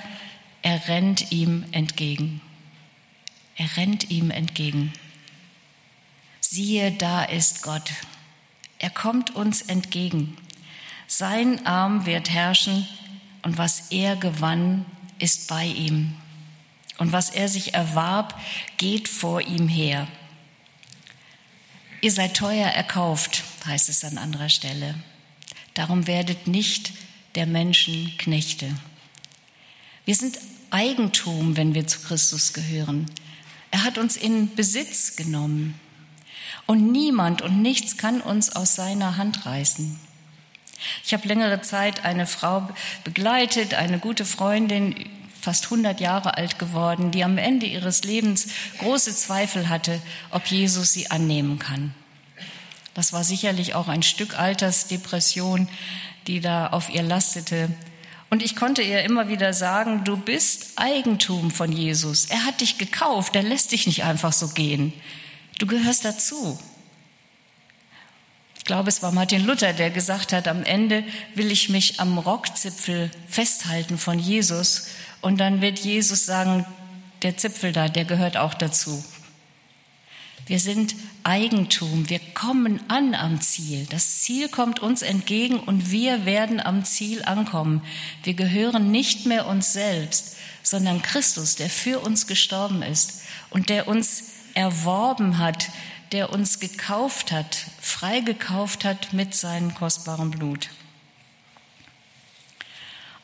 Er 0.62 0.88
rennt 0.88 1.32
ihm 1.32 1.64
entgegen. 1.72 2.40
Er 3.58 3.76
rennt 3.76 4.10
ihm 4.10 4.30
entgegen. 4.30 4.92
Siehe, 6.40 6.92
da 6.92 7.24
ist 7.24 7.62
Gott. 7.62 7.90
Er 8.78 8.90
kommt 8.90 9.34
uns 9.34 9.62
entgegen. 9.62 10.36
Sein 11.08 11.66
Arm 11.66 12.06
wird 12.06 12.30
herrschen 12.30 12.88
und 13.42 13.58
was 13.58 13.90
er 13.90 14.16
gewann, 14.16 14.86
ist 15.18 15.48
bei 15.48 15.66
ihm. 15.66 16.14
Und 16.98 17.12
was 17.12 17.30
er 17.30 17.48
sich 17.48 17.74
erwarb, 17.74 18.40
geht 18.76 19.08
vor 19.08 19.40
ihm 19.40 19.68
her. 19.68 20.06
Ihr 22.00 22.12
seid 22.12 22.36
teuer 22.36 22.68
erkauft, 22.68 23.42
heißt 23.66 23.88
es 23.88 24.04
an 24.04 24.18
anderer 24.18 24.48
Stelle. 24.48 24.94
Darum 25.74 26.06
werdet 26.06 26.46
nicht 26.46 26.92
der 27.34 27.46
Menschen 27.46 28.16
Knechte. 28.18 28.72
Wir 30.04 30.14
sind 30.14 30.38
Eigentum, 30.70 31.56
wenn 31.56 31.74
wir 31.74 31.86
zu 31.86 32.00
Christus 32.00 32.52
gehören. 32.52 33.10
Er 33.70 33.84
hat 33.84 33.98
uns 33.98 34.16
in 34.16 34.54
Besitz 34.54 35.16
genommen. 35.16 35.78
Und 36.66 36.92
niemand 36.92 37.42
und 37.42 37.62
nichts 37.62 37.96
kann 37.96 38.20
uns 38.20 38.54
aus 38.54 38.74
seiner 38.74 39.16
Hand 39.16 39.46
reißen. 39.46 39.98
Ich 41.04 41.12
habe 41.12 41.26
längere 41.26 41.60
Zeit 41.62 42.04
eine 42.04 42.26
Frau 42.26 42.68
begleitet, 43.04 43.74
eine 43.74 43.98
gute 43.98 44.24
Freundin, 44.24 44.94
fast 45.40 45.64
100 45.64 46.00
Jahre 46.00 46.36
alt 46.36 46.58
geworden, 46.58 47.10
die 47.10 47.24
am 47.24 47.38
Ende 47.38 47.66
ihres 47.66 48.04
Lebens 48.04 48.48
große 48.78 49.14
Zweifel 49.14 49.68
hatte, 49.68 50.00
ob 50.30 50.46
Jesus 50.46 50.92
sie 50.92 51.10
annehmen 51.10 51.58
kann. 51.58 51.94
Das 52.94 53.12
war 53.12 53.24
sicherlich 53.24 53.74
auch 53.74 53.88
ein 53.88 54.02
Stück 54.02 54.38
Altersdepression, 54.38 55.68
die 56.26 56.40
da 56.40 56.68
auf 56.68 56.90
ihr 56.90 57.02
lastete. 57.02 57.70
Und 58.30 58.42
ich 58.42 58.56
konnte 58.56 58.82
ihr 58.82 59.02
immer 59.02 59.28
wieder 59.28 59.54
sagen, 59.54 60.04
du 60.04 60.16
bist 60.16 60.72
Eigentum 60.76 61.50
von 61.50 61.72
Jesus. 61.72 62.26
Er 62.26 62.44
hat 62.44 62.60
dich 62.60 62.76
gekauft, 62.76 63.34
er 63.34 63.42
lässt 63.42 63.72
dich 63.72 63.86
nicht 63.86 64.04
einfach 64.04 64.32
so 64.32 64.48
gehen. 64.48 64.92
Du 65.58 65.66
gehörst 65.66 66.04
dazu. 66.04 66.58
Ich 68.58 68.64
glaube, 68.64 68.90
es 68.90 69.02
war 69.02 69.12
Martin 69.12 69.46
Luther, 69.46 69.72
der 69.72 69.90
gesagt 69.90 70.34
hat, 70.34 70.46
am 70.46 70.62
Ende 70.62 71.04
will 71.34 71.50
ich 71.50 71.70
mich 71.70 72.00
am 72.00 72.18
Rockzipfel 72.18 73.10
festhalten 73.26 73.96
von 73.96 74.18
Jesus 74.18 74.88
und 75.22 75.38
dann 75.38 75.62
wird 75.62 75.78
Jesus 75.78 76.26
sagen, 76.26 76.66
der 77.22 77.38
Zipfel 77.38 77.72
da, 77.72 77.88
der 77.88 78.04
gehört 78.04 78.36
auch 78.36 78.52
dazu. 78.52 79.02
Wir 80.46 80.60
sind 80.60 80.94
Eigentum. 81.28 82.08
Wir 82.08 82.20
kommen 82.32 82.80
an 82.88 83.14
am 83.14 83.42
Ziel. 83.42 83.86
Das 83.90 84.22
Ziel 84.22 84.48
kommt 84.48 84.80
uns 84.80 85.02
entgegen 85.02 85.60
und 85.60 85.90
wir 85.90 86.24
werden 86.24 86.58
am 86.58 86.86
Ziel 86.86 87.22
ankommen. 87.22 87.82
Wir 88.22 88.32
gehören 88.32 88.90
nicht 88.90 89.26
mehr 89.26 89.46
uns 89.46 89.74
selbst, 89.74 90.38
sondern 90.62 91.02
Christus, 91.02 91.56
der 91.56 91.68
für 91.68 91.98
uns 91.98 92.26
gestorben 92.26 92.80
ist 92.80 93.24
und 93.50 93.68
der 93.68 93.88
uns 93.88 94.30
erworben 94.54 95.36
hat, 95.36 95.68
der 96.12 96.32
uns 96.32 96.60
gekauft 96.60 97.30
hat, 97.30 97.58
freigekauft 97.78 98.86
hat 98.86 99.12
mit 99.12 99.34
seinem 99.34 99.74
kostbaren 99.74 100.30
Blut. 100.30 100.70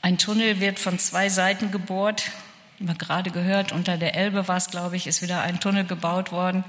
Ein 0.03 0.19
Tunnel 0.19 0.61
wird 0.61 0.79
von 0.79 0.99
zwei 0.99 1.31
Seiten 1.31 1.71
gebohrt. 1.71 2.33
Wir 2.79 2.91
haben 2.91 2.99
gerade 2.99 3.31
gehört, 3.31 3.73
unter 3.73 3.97
der 3.97 4.15
Elbe 4.15 4.47
war 4.47 4.59
es, 4.59 4.69
glaube 4.69 4.97
ich, 4.97 5.07
ist 5.07 5.23
wieder 5.23 5.41
ein 5.41 5.59
Tunnel 5.59 5.87
gebaut 5.87 6.33
worden 6.33 6.65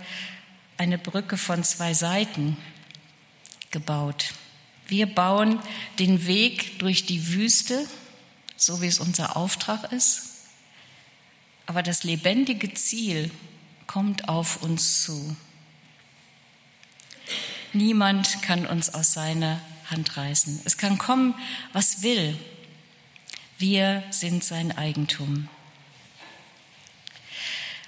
eine 0.78 0.98
Brücke 0.98 1.38
von 1.38 1.64
zwei 1.64 1.94
Seiten 1.94 2.58
gebaut. 3.72 4.34
Wir 4.88 5.08
bauen 5.08 5.60
den 6.00 6.28
Weg 6.28 6.80
durch 6.80 7.06
die 7.06 7.34
Wüste, 7.34 7.88
so 8.56 8.82
wie 8.82 8.88
es 8.88 9.00
unser 9.00 9.36
Auftrag 9.36 9.92
ist. 9.92 10.36
Aber 11.66 11.82
das 11.82 12.04
lebendige 12.04 12.74
Ziel 12.74 13.32
kommt 13.88 14.30
auf 14.30 14.62
uns 14.62 15.04
zu. 15.04 15.36
Niemand 17.74 18.42
kann 18.42 18.66
uns 18.66 18.94
aus 18.94 19.14
seiner 19.14 19.60
Hand 19.90 20.16
reißen. 20.16 20.62
Es 20.66 20.78
kann 20.78 20.98
kommen, 20.98 21.34
was 21.74 22.04
will. 22.04 22.38
Wir 23.58 24.04
sind 24.12 24.44
sein 24.44 24.78
Eigentum. 24.78 25.50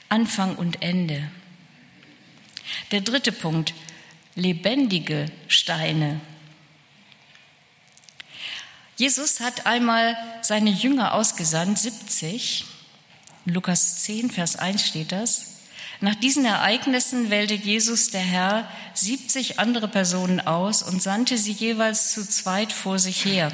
Anfang 0.09 0.55
und 0.55 0.81
Ende. 0.81 1.29
Der 2.91 3.01
dritte 3.01 3.31
Punkt, 3.31 3.73
lebendige 4.35 5.31
Steine. 5.47 6.21
Jesus 8.97 9.39
hat 9.39 9.65
einmal 9.65 10.17
seine 10.41 10.71
Jünger 10.71 11.13
ausgesandt, 11.13 11.77
70. 11.79 12.65
Lukas 13.45 14.03
10, 14.03 14.31
Vers 14.31 14.55
1 14.55 14.85
steht 14.85 15.11
das. 15.11 15.57
Nach 15.99 16.15
diesen 16.15 16.45
Ereignissen 16.45 17.29
wählte 17.29 17.55
Jesus 17.55 18.11
der 18.11 18.21
Herr 18.21 18.69
70 18.93 19.59
andere 19.59 19.87
Personen 19.87 20.39
aus 20.39 20.83
und 20.83 21.01
sandte 21.01 21.37
sie 21.37 21.53
jeweils 21.53 22.11
zu 22.13 22.27
zweit 22.27 22.71
vor 22.71 22.99
sich 22.99 23.25
her 23.25 23.51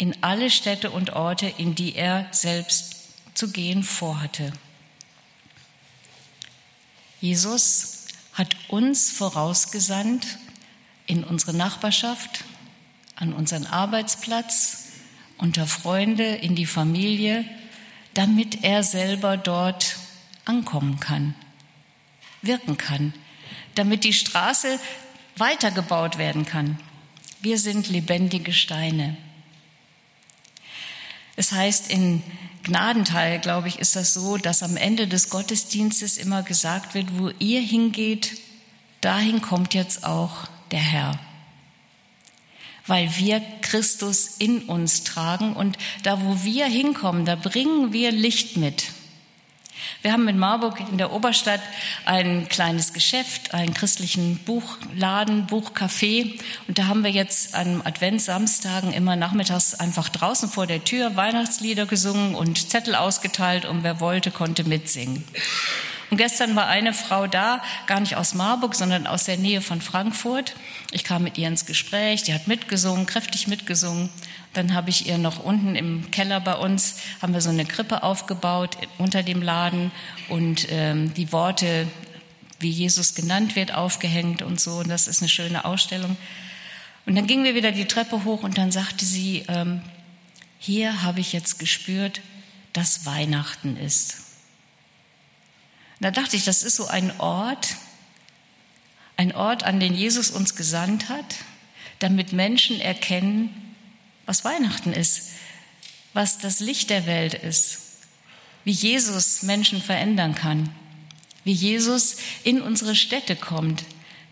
in 0.00 0.16
alle 0.22 0.50
Städte 0.50 0.90
und 0.90 1.12
Orte, 1.12 1.52
in 1.58 1.74
die 1.74 1.94
er 1.94 2.26
selbst 2.30 2.96
zu 3.34 3.50
gehen 3.50 3.82
vorhatte. 3.82 4.50
Jesus 7.20 7.99
hat 8.40 8.56
uns 8.68 9.10
vorausgesandt 9.10 10.38
in 11.06 11.24
unsere 11.24 11.52
Nachbarschaft, 11.52 12.44
an 13.14 13.34
unseren 13.34 13.66
Arbeitsplatz, 13.66 14.92
unter 15.36 15.66
Freunde, 15.66 16.24
in 16.36 16.54
die 16.54 16.64
Familie, 16.64 17.44
damit 18.14 18.64
er 18.64 18.82
selber 18.82 19.36
dort 19.36 19.96
ankommen 20.46 21.00
kann, 21.00 21.34
wirken 22.40 22.78
kann, 22.78 23.12
damit 23.74 24.04
die 24.04 24.14
Straße 24.14 24.80
weitergebaut 25.36 26.16
werden 26.16 26.46
kann. 26.46 26.80
Wir 27.42 27.58
sind 27.58 27.90
lebendige 27.90 28.54
Steine. 28.54 29.18
Es 31.36 31.52
heißt 31.52 31.90
in 31.90 32.22
Gnadenteil, 32.62 33.38
glaube 33.38 33.68
ich, 33.68 33.78
ist 33.78 33.96
das 33.96 34.14
so, 34.14 34.36
dass 34.36 34.62
am 34.62 34.76
Ende 34.76 35.08
des 35.08 35.30
Gottesdienstes 35.30 36.18
immer 36.18 36.42
gesagt 36.42 36.94
wird, 36.94 37.18
wo 37.18 37.30
ihr 37.38 37.60
hingeht, 37.60 38.38
dahin 39.00 39.40
kommt 39.40 39.74
jetzt 39.74 40.04
auch 40.04 40.46
der 40.70 40.80
Herr. 40.80 41.18
Weil 42.86 43.16
wir 43.16 43.40
Christus 43.62 44.36
in 44.38 44.62
uns 44.62 45.04
tragen 45.04 45.54
und 45.54 45.78
da, 46.02 46.22
wo 46.22 46.44
wir 46.44 46.66
hinkommen, 46.66 47.24
da 47.24 47.36
bringen 47.36 47.92
wir 47.92 48.12
Licht 48.12 48.56
mit. 48.56 48.88
Wir 50.02 50.12
haben 50.12 50.26
in 50.28 50.38
Marburg 50.38 50.80
in 50.80 50.98
der 50.98 51.12
Oberstadt 51.12 51.60
ein 52.04 52.48
kleines 52.48 52.92
Geschäft, 52.92 53.54
einen 53.54 53.74
christlichen 53.74 54.38
Buchladen, 54.38 55.46
Buchcafé. 55.46 56.40
Und 56.68 56.78
da 56.78 56.86
haben 56.86 57.04
wir 57.04 57.10
jetzt 57.10 57.54
an 57.54 57.82
Adventssamstagen 57.84 58.92
immer 58.92 59.16
nachmittags 59.16 59.74
einfach 59.74 60.08
draußen 60.08 60.48
vor 60.48 60.66
der 60.66 60.84
Tür 60.84 61.16
Weihnachtslieder 61.16 61.86
gesungen 61.86 62.34
und 62.34 62.70
Zettel 62.70 62.94
ausgeteilt 62.94 63.64
und 63.64 63.82
wer 63.82 64.00
wollte, 64.00 64.30
konnte 64.30 64.64
mitsingen. 64.64 65.24
Und 66.10 66.16
gestern 66.16 66.56
war 66.56 66.66
eine 66.66 66.92
Frau 66.92 67.28
da, 67.28 67.62
gar 67.86 68.00
nicht 68.00 68.16
aus 68.16 68.34
Marburg, 68.34 68.74
sondern 68.74 69.06
aus 69.06 69.24
der 69.24 69.36
Nähe 69.36 69.60
von 69.60 69.80
Frankfurt. 69.80 70.56
Ich 70.90 71.04
kam 71.04 71.22
mit 71.22 71.38
ihr 71.38 71.46
ins 71.46 71.66
Gespräch, 71.66 72.24
die 72.24 72.34
hat 72.34 72.48
mitgesungen, 72.48 73.06
kräftig 73.06 73.46
mitgesungen. 73.46 74.10
Dann 74.52 74.74
habe 74.74 74.90
ich 74.90 75.06
ihr 75.06 75.18
noch 75.18 75.44
unten 75.44 75.76
im 75.76 76.10
Keller 76.10 76.40
bei 76.40 76.54
uns, 76.54 76.96
haben 77.22 77.32
wir 77.32 77.40
so 77.40 77.50
eine 77.50 77.64
Krippe 77.64 78.02
aufgebaut 78.02 78.76
unter 78.98 79.22
dem 79.22 79.40
Laden 79.40 79.92
und 80.28 80.66
ähm, 80.70 81.14
die 81.14 81.30
Worte, 81.30 81.86
wie 82.58 82.70
Jesus 82.70 83.14
genannt 83.14 83.54
wird, 83.54 83.72
aufgehängt 83.72 84.42
und 84.42 84.60
so. 84.60 84.78
Und 84.78 84.88
das 84.88 85.06
ist 85.06 85.22
eine 85.22 85.28
schöne 85.28 85.64
Ausstellung. 85.64 86.16
Und 87.06 87.14
dann 87.14 87.28
gingen 87.28 87.44
wir 87.44 87.54
wieder 87.54 87.70
die 87.70 87.86
Treppe 87.86 88.24
hoch 88.24 88.42
und 88.42 88.58
dann 88.58 88.72
sagte 88.72 89.04
sie, 89.04 89.44
ähm, 89.46 89.80
hier 90.58 91.02
habe 91.02 91.20
ich 91.20 91.32
jetzt 91.32 91.60
gespürt, 91.60 92.20
dass 92.72 93.06
Weihnachten 93.06 93.76
ist. 93.76 94.29
Und 96.00 96.04
da 96.04 96.10
dachte 96.10 96.34
ich, 96.34 96.44
das 96.44 96.62
ist 96.62 96.76
so 96.76 96.86
ein 96.86 97.20
Ort, 97.20 97.76
ein 99.18 99.34
Ort, 99.34 99.64
an 99.64 99.80
den 99.80 99.94
Jesus 99.94 100.30
uns 100.30 100.56
gesandt 100.56 101.10
hat, 101.10 101.36
damit 101.98 102.32
Menschen 102.32 102.80
erkennen, 102.80 103.74
was 104.24 104.42
Weihnachten 104.42 104.94
ist, 104.94 105.28
was 106.14 106.38
das 106.38 106.60
Licht 106.60 106.88
der 106.88 107.04
Welt 107.04 107.34
ist, 107.34 107.80
wie 108.64 108.70
Jesus 108.70 109.42
Menschen 109.42 109.82
verändern 109.82 110.34
kann, 110.34 110.70
wie 111.44 111.52
Jesus 111.52 112.16
in 112.44 112.62
unsere 112.62 112.96
Städte 112.96 113.36
kommt, 113.36 113.84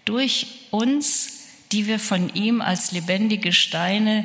durch 0.07 0.47
uns, 0.71 1.33
die 1.71 1.87
wir 1.87 1.99
von 1.99 2.35
ihm 2.35 2.63
als 2.63 2.93
lebendige 2.93 3.53
Steine 3.53 4.25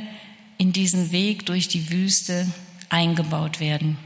in 0.58 0.72
diesen 0.72 1.12
Weg 1.12 1.46
durch 1.46 1.68
die 1.68 1.90
Wüste 1.90 2.50
eingebaut 2.88 3.60
werden. 3.60 3.98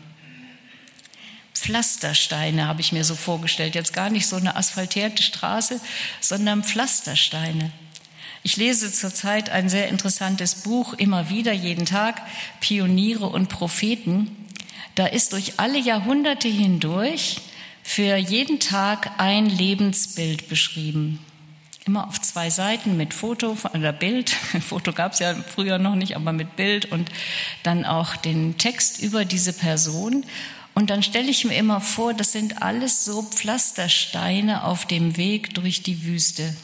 Pflastersteine 1.58 2.68
habe 2.68 2.82
ich 2.82 2.92
mir 2.92 3.04
so 3.04 3.16
vorgestellt, 3.16 3.76
jetzt 3.76 3.94
gar 3.94 4.10
nicht 4.10 4.28
so 4.28 4.36
eine 4.36 4.56
asphaltierte 4.56 5.24
Straße, 5.24 5.80
sondern 6.22 6.64
Pflastersteine. 6.64 7.72
Ich 8.44 8.56
lese 8.56 8.92
zurzeit 8.92 9.50
ein 9.50 9.68
sehr 9.68 9.90
interessantes 9.90 10.56
Buch, 10.64 10.94
immer 10.94 11.30
wieder, 11.30 11.52
jeden 11.52 11.86
Tag, 11.86 12.22
Pioniere 12.62 13.26
und 13.26 13.50
Propheten. 13.50 14.36
Da 14.96 15.06
ist 15.06 15.34
durch 15.34 15.60
alle 15.60 15.78
Jahrhunderte 15.78 16.48
hindurch 16.48 17.42
für 17.84 18.16
jeden 18.16 18.60
Tag 18.60 19.12
ein 19.18 19.48
Lebensbild 19.48 20.50
beschrieben. 20.50 21.20
Immer 21.86 22.08
auf 22.08 22.20
zwei 22.20 22.50
Seiten 22.50 22.98
mit 22.98 23.14
Foto 23.14 23.58
oder 23.74 23.94
Bild. 23.94 24.30
Foto 24.68 24.92
gab 24.92 25.14
es 25.14 25.20
ja 25.20 25.34
früher 25.36 25.78
noch 25.78 25.96
nicht, 25.96 26.16
aber 26.16 26.34
mit 26.34 26.56
Bild 26.58 26.92
und 26.92 27.10
dann 27.64 27.86
auch 27.86 28.18
den 28.18 28.58
Text 28.58 29.02
über 29.02 29.24
diese 29.24 29.54
Person. 29.54 30.26
Und 30.78 30.92
dann 30.92 31.02
stelle 31.02 31.32
ich 31.32 31.44
mir 31.44 31.56
immer 31.56 31.82
vor, 31.82 32.14
das 32.14 32.34
sind 32.34 32.62
alles 32.62 33.04
so 33.04 33.24
Pflastersteine 33.24 34.64
auf 34.64 34.86
dem 34.86 35.18
Weg 35.18 35.56
durch 35.56 35.82
die 35.82 36.04
Wüste 36.04 36.56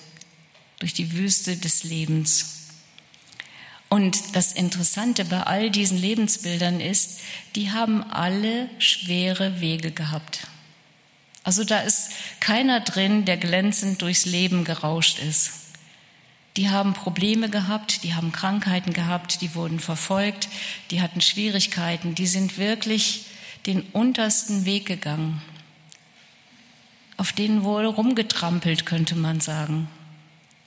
durch 0.84 0.94
die 0.94 1.14
Wüste 1.14 1.56
des 1.56 1.86
Lebens. 1.86 2.68
Und 3.88 4.36
das 4.36 4.52
Interessante 4.52 5.24
bei 5.24 5.42
all 5.42 5.72
diesen 5.72 5.98
Lebensbildern 5.98 6.82
ist, 6.82 7.22
die 7.56 7.72
haben 7.72 8.04
alle 8.04 8.70
schwere 8.80 9.62
Wege 9.62 9.92
gehabt. 9.92 10.46
Also 11.46 11.64
da 11.64 11.80
ist 11.80 12.12
keiner 12.42 12.82
drin, 12.82 13.24
der 13.24 13.38
glänzend 13.38 14.02
durchs 14.02 14.26
Leben 14.26 14.66
gerauscht 14.66 15.20
ist. 15.20 15.54
Die 16.58 16.70
haben 16.70 16.94
Probleme 16.94 17.50
gehabt, 17.50 18.04
die 18.04 18.14
haben 18.14 18.32
Krankheiten 18.34 18.92
gehabt, 18.92 19.40
die 19.40 19.56
wurden 19.56 19.80
verfolgt, 19.80 20.50
die 20.92 21.02
hatten 21.02 21.22
Schwierigkeiten, 21.22 22.14
die 22.14 22.28
sind 22.28 22.60
wirklich 22.60 23.26
den 23.66 23.82
untersten 23.94 24.66
Weg 24.66 24.86
gegangen. 24.86 25.42
Auf 27.18 27.32
denen 27.32 27.64
wurde 27.64 27.88
rumgetrampelt, 27.88 28.86
könnte 28.86 29.16
man 29.16 29.40
sagen. 29.40 29.88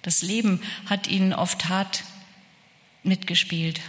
Das 0.02 0.22
Leben 0.22 0.62
hat 0.86 1.06
ihnen 1.08 1.32
oft 1.32 1.68
hart 1.68 2.04
mitgespielt. 3.02 3.80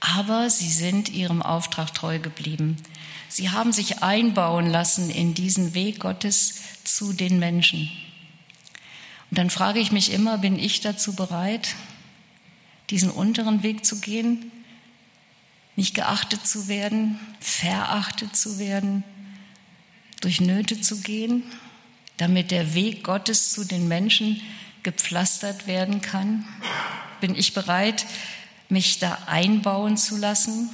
Aber 0.00 0.50
sie 0.50 0.68
sind 0.68 1.08
ihrem 1.08 1.40
Auftrag 1.40 1.94
treu 1.94 2.18
geblieben. 2.18 2.76
Sie 3.28 3.50
haben 3.50 3.72
sich 3.72 4.02
einbauen 4.02 4.68
lassen 4.68 5.08
in 5.08 5.34
diesen 5.34 5.74
Weg 5.74 6.00
Gottes 6.00 6.60
zu 6.84 7.12
den 7.12 7.38
Menschen. 7.38 7.90
Und 9.30 9.38
dann 9.38 9.50
frage 9.50 9.80
ich 9.80 9.92
mich 9.92 10.12
immer, 10.12 10.38
bin 10.38 10.58
ich 10.58 10.80
dazu 10.80 11.16
bereit, 11.16 11.74
diesen 12.90 13.10
unteren 13.10 13.62
Weg 13.62 13.84
zu 13.84 14.00
gehen, 14.00 14.52
nicht 15.76 15.94
geachtet 15.94 16.46
zu 16.46 16.68
werden, 16.68 17.18
verachtet 17.40 18.36
zu 18.36 18.58
werden, 18.58 19.04
durch 20.20 20.40
Nöte 20.40 20.80
zu 20.80 21.00
gehen? 21.00 21.42
damit 22.16 22.50
der 22.50 22.74
Weg 22.74 23.04
Gottes 23.04 23.52
zu 23.52 23.64
den 23.64 23.88
Menschen 23.88 24.40
gepflastert 24.82 25.66
werden 25.66 26.00
kann? 26.00 26.44
Bin 27.20 27.34
ich 27.34 27.54
bereit, 27.54 28.06
mich 28.68 28.98
da 28.98 29.18
einbauen 29.26 29.96
zu 29.96 30.16
lassen? 30.16 30.70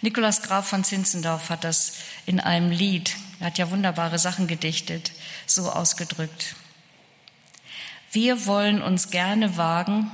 Nikolaus 0.00 0.42
Graf 0.42 0.68
von 0.68 0.84
Zinzendorf 0.84 1.50
hat 1.50 1.64
das 1.64 1.94
in 2.26 2.40
einem 2.40 2.70
Lied, 2.70 3.16
er 3.40 3.46
hat 3.46 3.58
ja 3.58 3.70
wunderbare 3.70 4.18
Sachen 4.18 4.46
gedichtet, 4.46 5.12
so 5.46 5.70
ausgedrückt. 5.70 6.56
Wir 8.12 8.46
wollen 8.46 8.80
uns 8.80 9.10
gerne 9.10 9.56
wagen, 9.56 10.10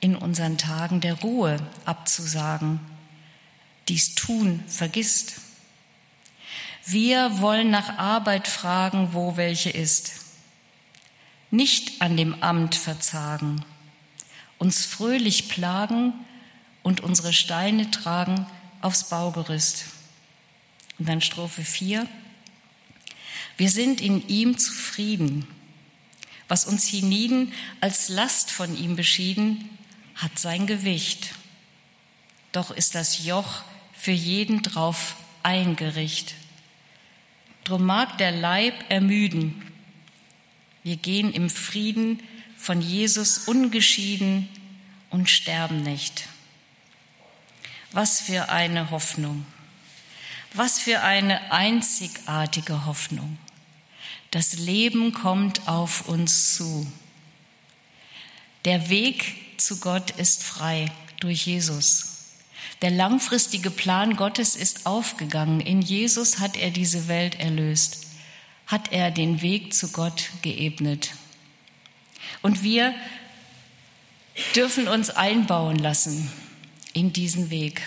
in 0.00 0.16
unseren 0.16 0.58
Tagen 0.58 1.00
der 1.00 1.14
Ruhe 1.14 1.58
abzusagen. 1.84 2.80
Dies 3.88 4.14
tun 4.14 4.62
vergisst. 4.66 5.36
Wir 6.84 7.40
wollen 7.40 7.70
nach 7.70 7.98
Arbeit 7.98 8.46
fragen, 8.46 9.12
wo 9.12 9.36
welche 9.36 9.70
ist. 9.70 10.12
Nicht 11.50 12.02
an 12.02 12.16
dem 12.16 12.42
Amt 12.42 12.74
verzagen, 12.74 13.64
uns 14.58 14.84
fröhlich 14.84 15.48
plagen 15.48 16.12
und 16.82 17.00
unsere 17.00 17.32
Steine 17.32 17.90
tragen 17.90 18.46
aufs 18.82 19.08
Baugerüst. 19.08 19.86
Und 20.98 21.08
dann 21.08 21.20
Strophe 21.20 21.62
4. 21.62 22.06
Wir 23.56 23.70
sind 23.70 24.00
in 24.00 24.26
ihm 24.28 24.58
zufrieden. 24.58 25.46
Was 26.48 26.64
uns 26.64 26.86
hienieden 26.86 27.52
als 27.80 28.08
Last 28.08 28.50
von 28.50 28.76
ihm 28.76 28.94
beschieden, 28.94 29.68
hat 30.16 30.38
sein 30.38 30.66
Gewicht. 30.66 31.34
Doch 32.52 32.70
ist 32.70 32.94
das 32.94 33.24
Joch 33.24 33.62
für 33.92 34.12
jeden 34.12 34.62
drauf 34.62 35.16
eingerichtet. 35.42 36.34
Drum 37.64 37.84
mag 37.84 38.18
der 38.18 38.32
Leib 38.32 38.74
ermüden. 38.88 39.72
Wir 40.82 40.96
gehen 40.96 41.32
im 41.32 41.50
Frieden 41.50 42.22
von 42.56 42.80
Jesus 42.80 43.38
ungeschieden 43.48 44.48
und 45.10 45.28
sterben 45.28 45.82
nicht. 45.82 46.28
Was 47.92 48.20
für 48.20 48.48
eine 48.48 48.90
Hoffnung. 48.90 49.44
Was 50.54 50.78
für 50.78 51.02
eine 51.02 51.52
einzigartige 51.52 52.86
Hoffnung. 52.86 53.38
Das 54.30 54.54
Leben 54.54 55.12
kommt 55.12 55.68
auf 55.68 56.08
uns 56.08 56.54
zu. 56.54 56.90
Der 58.64 58.88
Weg 58.88 59.45
zu 59.60 59.78
Gott 59.80 60.10
ist 60.12 60.42
frei 60.42 60.90
durch 61.20 61.46
Jesus. 61.46 62.16
Der 62.82 62.90
langfristige 62.90 63.70
Plan 63.70 64.16
Gottes 64.16 64.54
ist 64.54 64.86
aufgegangen. 64.86 65.60
In 65.60 65.80
Jesus 65.80 66.38
hat 66.38 66.56
er 66.56 66.70
diese 66.70 67.08
Welt 67.08 67.40
erlöst, 67.40 68.06
hat 68.66 68.92
er 68.92 69.10
den 69.10 69.40
Weg 69.40 69.72
zu 69.72 69.92
Gott 69.92 70.30
geebnet. 70.42 71.12
Und 72.42 72.62
wir 72.62 72.94
dürfen 74.54 74.88
uns 74.88 75.10
einbauen 75.10 75.78
lassen 75.78 76.30
in 76.92 77.12
diesen 77.12 77.50
Weg. 77.50 77.80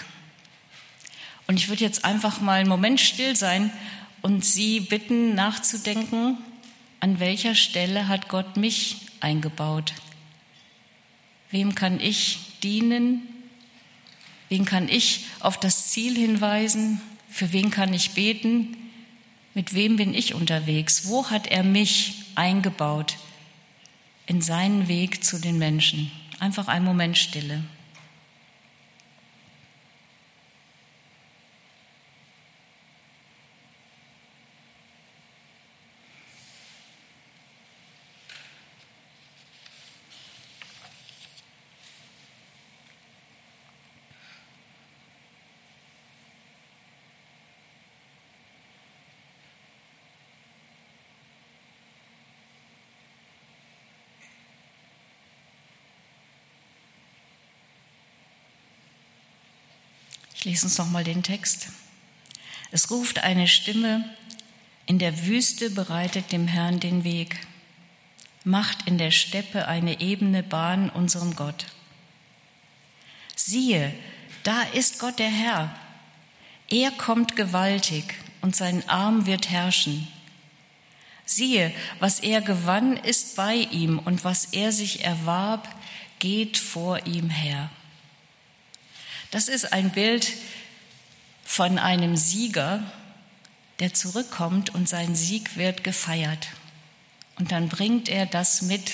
Und 1.48 1.58
ich 1.58 1.70
würde 1.70 1.84
jetzt 1.84 2.06
einfach 2.06 2.42
mal 2.42 2.60
einen 2.60 2.70
Moment 2.70 3.00
still 3.00 3.36
sein 3.36 3.72
und 4.22 4.46
Sie 4.46 4.80
bitten 4.80 5.36
nachzudenken, 5.36 6.38
an 7.00 7.20
welcher 7.20 7.56
Stelle 7.56 8.08
hat 8.08 8.28
Gott 8.28 8.58
mich 8.58 8.98
eingebaut? 9.20 9.94
Wem 11.52 11.76
kann 11.76 12.00
ich 12.00 12.40
dienen? 12.64 13.28
Wen 14.50 14.66
kann 14.66 14.90
ich 14.90 15.26
auf 15.40 15.60
das 15.60 15.90
Ziel 15.90 16.16
hinweisen? 16.16 17.02
Für 17.30 17.52
wen 17.54 17.72
kann 17.72 17.94
ich 17.94 18.12
beten? 18.12 18.76
Mit 19.54 19.74
wem 19.74 19.96
bin 19.96 20.14
ich 20.14 20.34
unterwegs? 20.34 21.08
Wo 21.08 21.30
hat 21.30 21.48
er 21.48 21.64
mich 21.64 22.16
eingebaut 22.36 23.18
in 24.30 24.42
seinen 24.42 24.88
Weg 24.88 25.24
zu 25.24 25.40
den 25.40 25.58
Menschen. 25.58 26.12
Einfach 26.40 26.68
ein 26.68 26.84
Moment 26.84 27.18
Stille. 27.18 27.64
Ich 60.40 60.46
lese 60.46 60.68
uns 60.68 60.78
nochmal 60.78 61.04
den 61.04 61.22
Text. 61.22 61.68
Es 62.72 62.90
ruft 62.92 63.20
eine 63.20 63.46
Stimme, 63.50 64.06
in 64.86 64.98
der 64.98 65.26
Wüste 65.26 65.70
bereitet 65.70 66.32
dem 66.32 66.48
Herrn 66.48 66.80
den 66.80 67.04
Weg, 67.04 67.46
macht 68.46 68.88
in 68.88 68.98
der 68.98 69.12
Steppe 69.12 69.68
eine 69.68 70.00
ebene 70.00 70.42
Bahn 70.42 70.90
unserem 70.90 71.36
Gott. 71.36 71.66
Siehe, 73.36 73.94
da 74.44 74.62
ist 74.74 75.00
Gott 75.00 75.20
der 75.20 75.30
Herr. 75.30 75.76
Er 76.70 76.92
kommt 76.92 77.36
gewaltig 77.36 78.06
und 78.40 78.56
sein 78.56 78.88
Arm 78.88 79.26
wird 79.26 79.50
herrschen. 79.50 80.08
Siehe, 81.26 81.74
was 82.00 82.22
er 82.22 82.40
gewann, 82.40 82.96
ist 82.96 83.36
bei 83.36 83.56
ihm 83.56 84.00
und 84.00 84.24
was 84.24 84.46
er 84.46 84.72
sich 84.72 85.04
erwarb, 85.04 85.68
geht 86.20 86.58
vor 86.58 87.06
ihm 87.06 87.30
her. 87.30 87.70
Das 89.32 89.48
ist 89.48 89.74
ein 89.74 89.92
Bild 89.92 90.34
von 91.44 91.78
einem 91.78 92.18
Sieger, 92.18 92.84
der 93.80 93.94
zurückkommt 93.94 94.74
und 94.74 94.90
sein 94.90 95.16
Sieg 95.16 95.56
wird 95.56 95.84
gefeiert. 95.84 96.48
Und 97.38 97.52
dann 97.52 97.70
bringt 97.70 98.10
er 98.10 98.26
das 98.26 98.62
mit, 98.62 98.92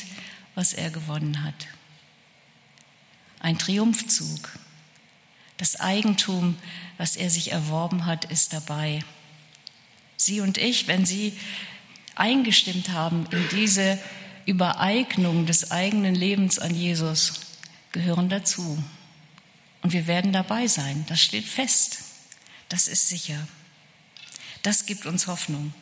was 0.54 0.74
er 0.74 0.90
gewonnen 0.90 1.44
hat. 1.44 1.68
Ein 3.40 3.58
Triumphzug. 3.58 4.52
Das 5.58 5.80
Eigentum, 5.80 6.58
was 6.98 7.16
er 7.16 7.30
sich 7.30 7.52
erworben 7.52 8.06
hat, 8.06 8.26
ist 8.26 8.54
dabei. 8.54 9.04
Sie 10.18 10.42
und 10.42 10.58
ich, 10.58 10.88
wenn 10.88 11.06
Sie 11.06 11.34
eingestimmt 12.16 12.90
haben 12.90 13.28
in 13.32 13.48
diese 13.50 14.00
Übereignung 14.46 15.46
des 15.46 15.72
eigenen 15.72 16.16
Lebens 16.16 16.60
an 16.60 16.76
Jesus, 16.76 17.34
gehören 17.92 18.30
dazu. 18.30 18.84
Und 19.86 19.94
wir 19.94 20.08
werden 20.08 20.34
dabei 20.34 20.66
sein. 20.66 21.06
Das 21.10 21.22
steht 21.22 21.48
fest. 21.48 22.00
Das 22.70 22.88
ist 22.88 23.08
sicher. 23.08 23.48
Das 24.64 24.88
gibt 24.88 25.06
uns 25.06 25.28
Hoffnung. 25.28 25.76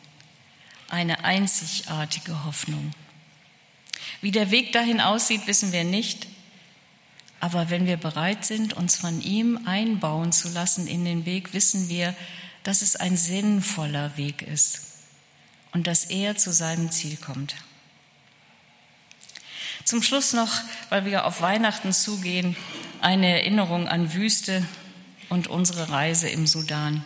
Eine 0.90 1.24
einzigartige 1.24 2.44
Hoffnung. 2.44 2.90
Wie 4.20 4.30
der 4.30 4.50
Weg 4.50 4.72
dahin 4.72 5.00
aussieht, 5.00 5.46
wissen 5.46 5.72
wir 5.72 5.84
nicht. 5.84 6.26
Aber 7.40 7.70
wenn 7.70 7.86
wir 7.86 7.96
bereit 7.96 8.44
sind, 8.44 8.74
uns 8.74 8.96
von 8.96 9.22
ihm 9.22 9.60
einbauen 9.64 10.32
zu 10.32 10.50
lassen 10.50 10.86
in 10.86 11.06
den 11.06 11.24
Weg, 11.24 11.54
wissen 11.54 11.88
wir, 11.88 12.14
dass 12.62 12.82
es 12.82 12.96
ein 12.96 13.16
sinnvoller 13.16 14.18
Weg 14.18 14.42
ist 14.42 14.82
und 15.72 15.86
dass 15.86 16.04
er 16.04 16.36
zu 16.36 16.52
seinem 16.52 16.90
Ziel 16.90 17.16
kommt. 17.16 17.54
Zum 19.84 20.02
Schluss 20.02 20.34
noch, 20.34 20.52
weil 20.90 21.06
wir 21.06 21.24
auf 21.24 21.40
Weihnachten 21.40 21.94
zugehen, 21.94 22.54
eine 23.04 23.28
Erinnerung 23.28 23.86
an 23.86 24.14
Wüste 24.14 24.66
und 25.28 25.46
unsere 25.46 25.90
Reise 25.90 26.28
im 26.28 26.46
Sudan. 26.46 27.04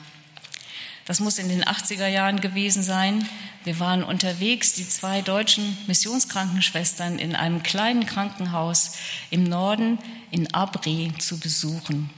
Das 1.06 1.18
muss 1.18 1.40
in 1.40 1.48
den 1.48 1.64
80er 1.64 2.06
Jahren 2.06 2.40
gewesen 2.40 2.84
sein. 2.84 3.26
Wir 3.64 3.80
waren 3.80 4.04
unterwegs, 4.04 4.74
die 4.74 4.88
zwei 4.88 5.22
deutschen 5.22 5.76
Missionskrankenschwestern 5.88 7.18
in 7.18 7.34
einem 7.34 7.64
kleinen 7.64 8.06
Krankenhaus 8.06 8.96
im 9.30 9.42
Norden 9.42 9.98
in 10.30 10.54
Abri 10.54 11.12
zu 11.18 11.40
besuchen. 11.40 12.10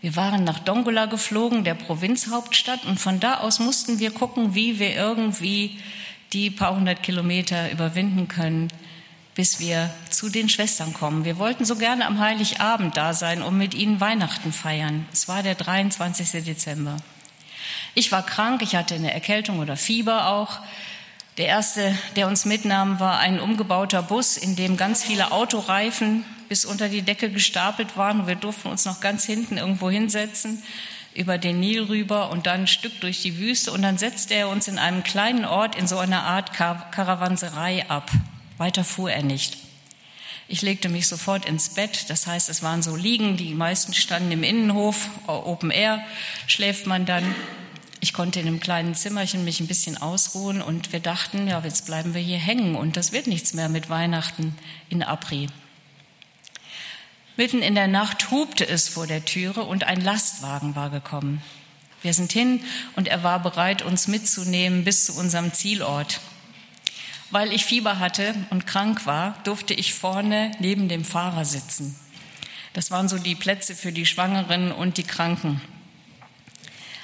Wir 0.00 0.16
waren 0.16 0.42
nach 0.42 0.58
Dongola 0.58 1.06
geflogen, 1.06 1.62
der 1.62 1.74
Provinzhauptstadt, 1.74 2.84
und 2.86 2.98
von 2.98 3.20
da 3.20 3.38
aus 3.38 3.60
mussten 3.60 4.00
wir 4.00 4.10
gucken, 4.10 4.56
wie 4.56 4.80
wir 4.80 4.96
irgendwie 4.96 5.78
die 6.32 6.50
paar 6.50 6.74
hundert 6.74 7.04
Kilometer 7.04 7.70
überwinden 7.70 8.26
können 8.26 8.68
bis 9.36 9.60
wir 9.60 9.90
zu 10.08 10.30
den 10.30 10.48
Schwestern 10.48 10.94
kommen. 10.94 11.26
Wir 11.26 11.38
wollten 11.38 11.66
so 11.66 11.76
gerne 11.76 12.06
am 12.06 12.18
Heiligabend 12.18 12.96
da 12.96 13.12
sein 13.12 13.42
und 13.42 13.56
mit 13.56 13.74
ihnen 13.74 14.00
Weihnachten 14.00 14.50
feiern. 14.50 15.06
Es 15.12 15.28
war 15.28 15.42
der 15.42 15.54
23. 15.54 16.42
Dezember. 16.42 16.96
Ich 17.94 18.10
war 18.12 18.24
krank, 18.24 18.62
ich 18.62 18.74
hatte 18.74 18.94
eine 18.94 19.12
Erkältung 19.12 19.58
oder 19.58 19.76
Fieber 19.76 20.28
auch. 20.28 20.60
Der 21.36 21.48
erste, 21.48 21.94
der 22.16 22.28
uns 22.28 22.46
mitnahm, 22.46 22.98
war 22.98 23.18
ein 23.18 23.38
umgebauter 23.38 24.02
Bus, 24.02 24.38
in 24.38 24.56
dem 24.56 24.78
ganz 24.78 25.04
viele 25.04 25.32
Autoreifen 25.32 26.24
bis 26.48 26.64
unter 26.64 26.88
die 26.88 27.02
Decke 27.02 27.30
gestapelt 27.30 27.98
waren. 27.98 28.26
Wir 28.26 28.36
durften 28.36 28.68
uns 28.68 28.86
noch 28.86 29.00
ganz 29.00 29.24
hinten 29.24 29.58
irgendwo 29.58 29.90
hinsetzen, 29.90 30.62
über 31.14 31.36
den 31.36 31.60
Nil 31.60 31.82
rüber 31.82 32.30
und 32.30 32.46
dann 32.46 32.62
ein 32.62 32.66
Stück 32.66 33.00
durch 33.02 33.20
die 33.20 33.36
Wüste. 33.36 33.70
Und 33.72 33.82
dann 33.82 33.98
setzte 33.98 34.32
er 34.32 34.48
uns 34.48 34.66
in 34.66 34.78
einem 34.78 35.02
kleinen 35.02 35.44
Ort 35.44 35.76
in 35.76 35.86
so 35.86 35.98
einer 35.98 36.22
Art 36.22 36.54
Karawanserei 36.54 37.84
ab. 37.90 38.10
Weiter 38.58 38.84
fuhr 38.84 39.10
er 39.10 39.22
nicht. 39.22 39.56
Ich 40.48 40.62
legte 40.62 40.88
mich 40.88 41.08
sofort 41.08 41.44
ins 41.44 41.70
Bett, 41.70 42.08
das 42.08 42.26
heißt, 42.26 42.48
es 42.48 42.62
waren 42.62 42.82
so 42.82 42.94
Liegen, 42.94 43.36
die 43.36 43.54
meisten 43.54 43.92
standen 43.94 44.30
im 44.30 44.44
Innenhof, 44.44 45.08
Open 45.26 45.70
Air, 45.70 46.04
schläft 46.46 46.86
man 46.86 47.04
dann. 47.04 47.34
Ich 47.98 48.12
konnte 48.12 48.38
in 48.38 48.46
einem 48.46 48.60
kleinen 48.60 48.94
Zimmerchen 48.94 49.44
mich 49.44 49.58
ein 49.58 49.66
bisschen 49.66 49.96
ausruhen 49.96 50.62
und 50.62 50.92
wir 50.92 51.00
dachten, 51.00 51.48
ja, 51.48 51.60
jetzt 51.64 51.86
bleiben 51.86 52.14
wir 52.14 52.20
hier 52.20 52.38
hängen 52.38 52.76
und 52.76 52.96
das 52.96 53.10
wird 53.10 53.26
nichts 53.26 53.54
mehr 53.54 53.68
mit 53.68 53.90
Weihnachten 53.90 54.56
in 54.88 55.02
Apri. 55.02 55.48
Mitten 57.36 57.60
in 57.60 57.74
der 57.74 57.88
Nacht 57.88 58.30
hubte 58.30 58.66
es 58.66 58.88
vor 58.88 59.06
der 59.06 59.24
Türe 59.24 59.64
und 59.64 59.84
ein 59.84 60.00
Lastwagen 60.00 60.76
war 60.76 60.90
gekommen. 60.90 61.42
Wir 62.02 62.14
sind 62.14 62.30
hin 62.32 62.62
und 62.94 63.08
er 63.08 63.24
war 63.24 63.42
bereit, 63.42 63.82
uns 63.82 64.06
mitzunehmen 64.06 64.84
bis 64.84 65.06
zu 65.06 65.14
unserem 65.18 65.52
Zielort. 65.52 66.20
Weil 67.30 67.52
ich 67.52 67.64
Fieber 67.64 67.98
hatte 67.98 68.34
und 68.50 68.66
krank 68.66 69.06
war, 69.06 69.36
durfte 69.44 69.74
ich 69.74 69.94
vorne 69.94 70.52
neben 70.60 70.88
dem 70.88 71.04
Fahrer 71.04 71.44
sitzen. 71.44 71.96
Das 72.72 72.90
waren 72.90 73.08
so 73.08 73.18
die 73.18 73.34
Plätze 73.34 73.74
für 73.74 73.90
die 73.90 74.06
Schwangeren 74.06 74.70
und 74.70 74.98
die 74.98 75.02
Kranken. 75.02 75.60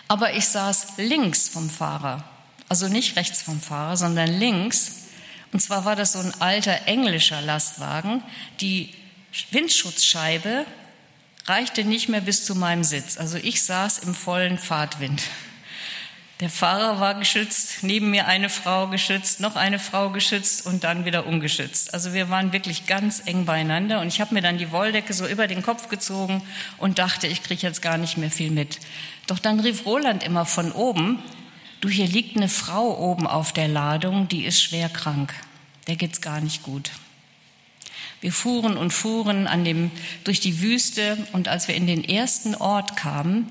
Aber 0.06 0.34
ich 0.34 0.46
saß 0.46 0.98
links 0.98 1.48
vom 1.48 1.70
Fahrer, 1.70 2.24
also 2.68 2.88
nicht 2.88 3.16
rechts 3.16 3.42
vom 3.42 3.60
Fahrer, 3.60 3.96
sondern 3.96 4.28
links. 4.28 5.06
Und 5.52 5.60
zwar 5.60 5.84
war 5.84 5.96
das 5.96 6.12
so 6.12 6.18
ein 6.18 6.32
alter 6.40 6.86
englischer 6.86 7.40
Lastwagen. 7.40 8.22
Die 8.60 8.90
Windschutzscheibe 9.50 10.66
reichte 11.46 11.84
nicht 11.84 12.08
mehr 12.08 12.20
bis 12.20 12.44
zu 12.44 12.54
meinem 12.54 12.84
Sitz. 12.84 13.16
Also 13.16 13.38
ich 13.38 13.62
saß 13.62 14.00
im 14.00 14.14
vollen 14.14 14.58
Fahrtwind. 14.58 15.22
Der 16.42 16.50
Fahrer 16.50 16.98
war 16.98 17.14
geschützt, 17.14 17.84
neben 17.84 18.10
mir 18.10 18.26
eine 18.26 18.48
Frau 18.48 18.88
geschützt, 18.88 19.38
noch 19.38 19.54
eine 19.54 19.78
Frau 19.78 20.10
geschützt 20.10 20.66
und 20.66 20.82
dann 20.82 21.04
wieder 21.04 21.24
ungeschützt. 21.24 21.94
Also 21.94 22.14
wir 22.14 22.30
waren 22.30 22.52
wirklich 22.52 22.86
ganz 22.88 23.22
eng 23.26 23.44
beieinander 23.44 24.00
und 24.00 24.08
ich 24.08 24.20
habe 24.20 24.34
mir 24.34 24.40
dann 24.40 24.58
die 24.58 24.72
Wolldecke 24.72 25.12
so 25.12 25.24
über 25.28 25.46
den 25.46 25.62
Kopf 25.62 25.88
gezogen 25.88 26.42
und 26.78 26.98
dachte, 26.98 27.28
ich 27.28 27.44
kriege 27.44 27.62
jetzt 27.62 27.80
gar 27.80 27.96
nicht 27.96 28.16
mehr 28.16 28.32
viel 28.32 28.50
mit. 28.50 28.80
Doch 29.28 29.38
dann 29.38 29.60
rief 29.60 29.86
Roland 29.86 30.24
immer 30.24 30.44
von 30.44 30.72
oben, 30.72 31.22
du, 31.80 31.88
hier 31.88 32.08
liegt 32.08 32.36
eine 32.36 32.48
Frau 32.48 32.98
oben 32.98 33.28
auf 33.28 33.52
der 33.52 33.68
Ladung, 33.68 34.26
die 34.26 34.44
ist 34.44 34.60
schwer 34.60 34.88
krank. 34.88 35.32
Der 35.86 35.94
geht's 35.94 36.20
gar 36.20 36.40
nicht 36.40 36.64
gut. 36.64 36.90
Wir 38.20 38.32
fuhren 38.32 38.76
und 38.76 38.92
fuhren 38.92 39.46
an 39.46 39.62
dem, 39.62 39.92
durch 40.24 40.40
die 40.40 40.60
Wüste 40.60 41.18
und 41.30 41.46
als 41.46 41.68
wir 41.68 41.76
in 41.76 41.86
den 41.86 42.02
ersten 42.02 42.56
Ort 42.56 42.96
kamen, 42.96 43.46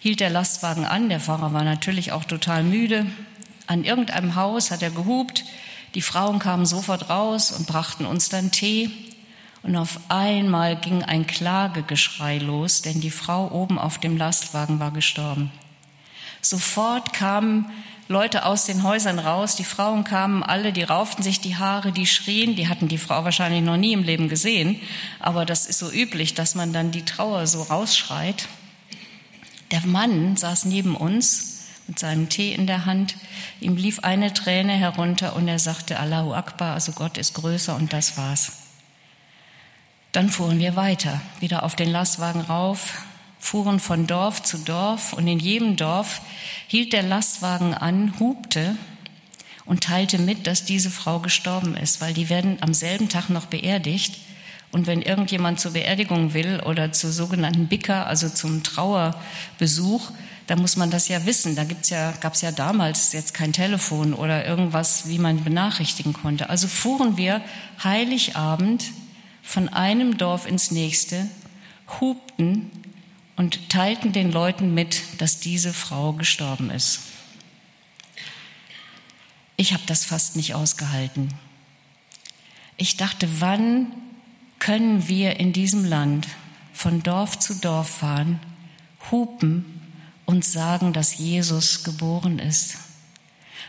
hielt 0.00 0.20
der 0.20 0.30
Lastwagen 0.30 0.84
an. 0.84 1.08
Der 1.08 1.20
Fahrer 1.20 1.52
war 1.52 1.64
natürlich 1.64 2.12
auch 2.12 2.24
total 2.24 2.62
müde. 2.62 3.06
An 3.66 3.84
irgendeinem 3.84 4.34
Haus 4.36 4.70
hat 4.70 4.82
er 4.82 4.90
gehupt. 4.90 5.44
Die 5.94 6.02
Frauen 6.02 6.38
kamen 6.38 6.66
sofort 6.66 7.10
raus 7.10 7.52
und 7.52 7.66
brachten 7.66 8.06
uns 8.06 8.28
dann 8.28 8.50
Tee. 8.50 8.90
Und 9.62 9.76
auf 9.76 9.98
einmal 10.08 10.76
ging 10.76 11.02
ein 11.02 11.26
Klagegeschrei 11.26 12.38
los, 12.38 12.82
denn 12.82 13.00
die 13.00 13.10
Frau 13.10 13.50
oben 13.50 13.78
auf 13.78 13.98
dem 13.98 14.16
Lastwagen 14.16 14.78
war 14.78 14.92
gestorben. 14.92 15.50
Sofort 16.40 17.12
kamen 17.12 17.66
Leute 18.08 18.44
aus 18.44 18.66
den 18.66 18.84
Häusern 18.84 19.18
raus, 19.18 19.56
die 19.56 19.64
Frauen 19.64 20.04
kamen 20.04 20.44
alle, 20.44 20.72
die 20.72 20.84
rauften 20.84 21.24
sich 21.24 21.40
die 21.40 21.56
Haare, 21.56 21.90
die 21.90 22.06
schrien, 22.06 22.54
die 22.54 22.68
hatten 22.68 22.86
die 22.86 22.98
Frau 22.98 23.24
wahrscheinlich 23.24 23.62
noch 23.62 23.76
nie 23.76 23.92
im 23.92 24.04
Leben 24.04 24.28
gesehen, 24.28 24.80
aber 25.18 25.44
das 25.44 25.66
ist 25.66 25.80
so 25.80 25.90
üblich, 25.90 26.34
dass 26.34 26.54
man 26.54 26.72
dann 26.72 26.92
die 26.92 27.04
Trauer 27.04 27.48
so 27.48 27.62
rausschreit. 27.62 28.46
Der 29.70 29.84
Mann 29.86 30.36
saß 30.36 30.66
neben 30.66 30.96
uns, 30.96 31.56
mit 31.86 31.98
seinem 31.98 32.28
Tee 32.28 32.52
in 32.52 32.66
der 32.66 32.84
Hand. 32.84 33.16
Ihm 33.60 33.76
lief 33.76 34.00
eine 34.00 34.32
Träne 34.32 34.72
herunter 34.72 35.36
und 35.36 35.48
er 35.48 35.58
sagte 35.58 35.98
Allahu 35.98 36.34
Akbar, 36.34 36.74
also 36.74 36.92
Gott 36.92 37.16
ist 37.18 37.34
größer 37.34 37.76
und 37.76 37.92
das 37.92 38.16
war's. 38.16 38.52
Dann 40.12 40.30
fuhren 40.30 40.58
wir 40.58 40.76
weiter, 40.76 41.20
wieder 41.40 41.62
auf 41.62 41.76
den 41.76 41.90
Lastwagen 41.90 42.40
rauf, 42.40 43.02
fuhren 43.38 43.80
von 43.80 44.06
Dorf 44.06 44.42
zu 44.42 44.58
Dorf 44.58 45.12
und 45.12 45.28
in 45.28 45.38
jedem 45.38 45.76
Dorf 45.76 46.22
hielt 46.66 46.92
der 46.92 47.02
Lastwagen 47.02 47.74
an, 47.74 48.14
hupte 48.18 48.76
und 49.64 49.84
teilte 49.84 50.18
mit, 50.18 50.46
dass 50.46 50.64
diese 50.64 50.90
Frau 50.90 51.18
gestorben 51.18 51.76
ist, 51.76 52.00
weil 52.00 52.14
die 52.14 52.28
werden 52.28 52.58
am 52.60 52.72
selben 52.72 53.08
Tag 53.08 53.28
noch 53.28 53.46
beerdigt. 53.46 54.16
Und 54.76 54.86
wenn 54.86 55.00
irgendjemand 55.00 55.58
zur 55.58 55.72
Beerdigung 55.72 56.34
will 56.34 56.60
oder 56.60 56.92
zur 56.92 57.10
sogenannten 57.10 57.66
Bicker, 57.66 58.06
also 58.08 58.28
zum 58.28 58.62
Trauerbesuch, 58.62 60.10
da 60.48 60.56
muss 60.56 60.76
man 60.76 60.90
das 60.90 61.08
ja 61.08 61.24
wissen. 61.24 61.56
Da 61.56 61.64
ja, 61.86 62.12
gab's 62.20 62.42
ja 62.42 62.52
damals 62.52 63.14
jetzt 63.14 63.32
kein 63.32 63.54
Telefon 63.54 64.12
oder 64.12 64.44
irgendwas, 64.44 65.08
wie 65.08 65.18
man 65.18 65.42
benachrichtigen 65.42 66.12
konnte. 66.12 66.50
Also 66.50 66.68
fuhren 66.68 67.16
wir 67.16 67.40
Heiligabend 67.82 68.84
von 69.42 69.70
einem 69.70 70.18
Dorf 70.18 70.46
ins 70.46 70.70
nächste, 70.70 71.26
hupten 71.98 72.70
und 73.36 73.70
teilten 73.70 74.12
den 74.12 74.30
Leuten 74.30 74.74
mit, 74.74 75.00
dass 75.16 75.40
diese 75.40 75.72
Frau 75.72 76.12
gestorben 76.12 76.68
ist. 76.68 77.00
Ich 79.56 79.72
habe 79.72 79.84
das 79.86 80.04
fast 80.04 80.36
nicht 80.36 80.54
ausgehalten. 80.54 81.32
Ich 82.76 82.98
dachte, 82.98 83.26
wann 83.40 83.90
können 84.66 85.06
wir 85.06 85.38
in 85.38 85.52
diesem 85.52 85.84
Land 85.84 86.26
von 86.72 87.00
Dorf 87.00 87.38
zu 87.38 87.54
Dorf 87.54 87.88
fahren, 87.88 88.40
hupen 89.12 89.80
und 90.24 90.44
sagen, 90.44 90.92
dass 90.92 91.18
Jesus 91.18 91.84
geboren 91.84 92.40
ist? 92.40 92.76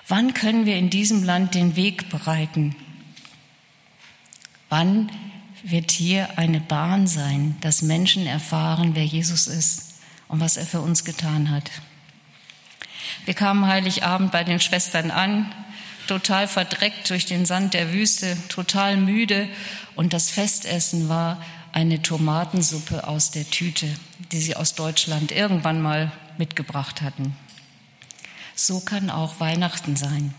Wann 0.07 0.33
können 0.33 0.65
wir 0.65 0.75
in 0.75 0.89
diesem 0.89 1.23
Land 1.23 1.53
den 1.53 1.75
Weg 1.75 2.09
bereiten? 2.09 2.75
Wann 4.69 5.11
wird 5.61 5.91
hier 5.91 6.39
eine 6.39 6.61
Bahn 6.61 7.05
sein, 7.05 7.57
dass 7.61 7.83
Menschen 7.83 8.25
erfahren, 8.25 8.95
wer 8.95 9.05
Jesus 9.05 9.45
ist 9.45 9.99
und 10.27 10.39
was 10.39 10.57
er 10.57 10.65
für 10.65 10.81
uns 10.81 11.05
getan 11.05 11.51
hat? 11.51 11.69
Wir 13.25 13.35
kamen 13.35 13.67
Heiligabend 13.67 14.31
bei 14.31 14.43
den 14.43 14.59
Schwestern 14.59 15.11
an, 15.11 15.53
total 16.07 16.47
verdreckt 16.47 17.09
durch 17.09 17.25
den 17.25 17.45
Sand 17.45 17.73
der 17.73 17.93
Wüste, 17.93 18.37
total 18.49 18.97
müde 18.97 19.47
und 19.95 20.13
das 20.13 20.29
Festessen 20.29 21.09
war 21.09 21.41
eine 21.71 22.01
Tomatensuppe 22.01 23.07
aus 23.07 23.31
der 23.31 23.49
Tüte, 23.49 23.87
die 24.31 24.39
sie 24.39 24.55
aus 24.55 24.75
Deutschland 24.75 25.31
irgendwann 25.31 25.81
mal 25.81 26.11
mitgebracht 26.37 27.01
hatten. 27.01 27.35
So 28.55 28.79
kann 28.79 29.09
auch 29.09 29.39
Weihnachten 29.39 29.95
sein. 29.95 30.33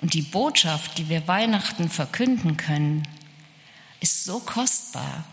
Und 0.00 0.14
die 0.14 0.22
Botschaft, 0.22 0.98
die 0.98 1.08
wir 1.08 1.26
Weihnachten 1.26 1.88
verkünden 1.88 2.56
können, 2.56 3.02
ist 4.00 4.24
so 4.24 4.38
kostbar. 4.38 5.24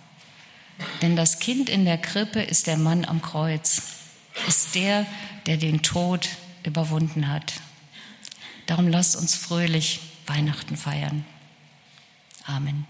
Denn 1.02 1.16
das 1.16 1.40
Kind 1.40 1.70
in 1.70 1.86
der 1.86 2.00
Krippe 2.00 2.42
ist 2.42 2.68
der 2.68 2.78
Mann 2.78 3.06
am 3.06 3.22
Kreuz, 3.22 3.84
ist 4.48 4.76
der, 4.76 5.06
der 5.46 5.58
den 5.58 5.84
Tod 5.84 6.28
überwunden 6.64 7.30
hat. 7.30 7.54
Darum 8.68 8.88
lasst 8.88 9.16
uns 9.16 9.36
fröhlich 9.36 10.00
Weihnachten 10.26 10.76
feiern. 10.76 11.26
Amen. 12.46 12.88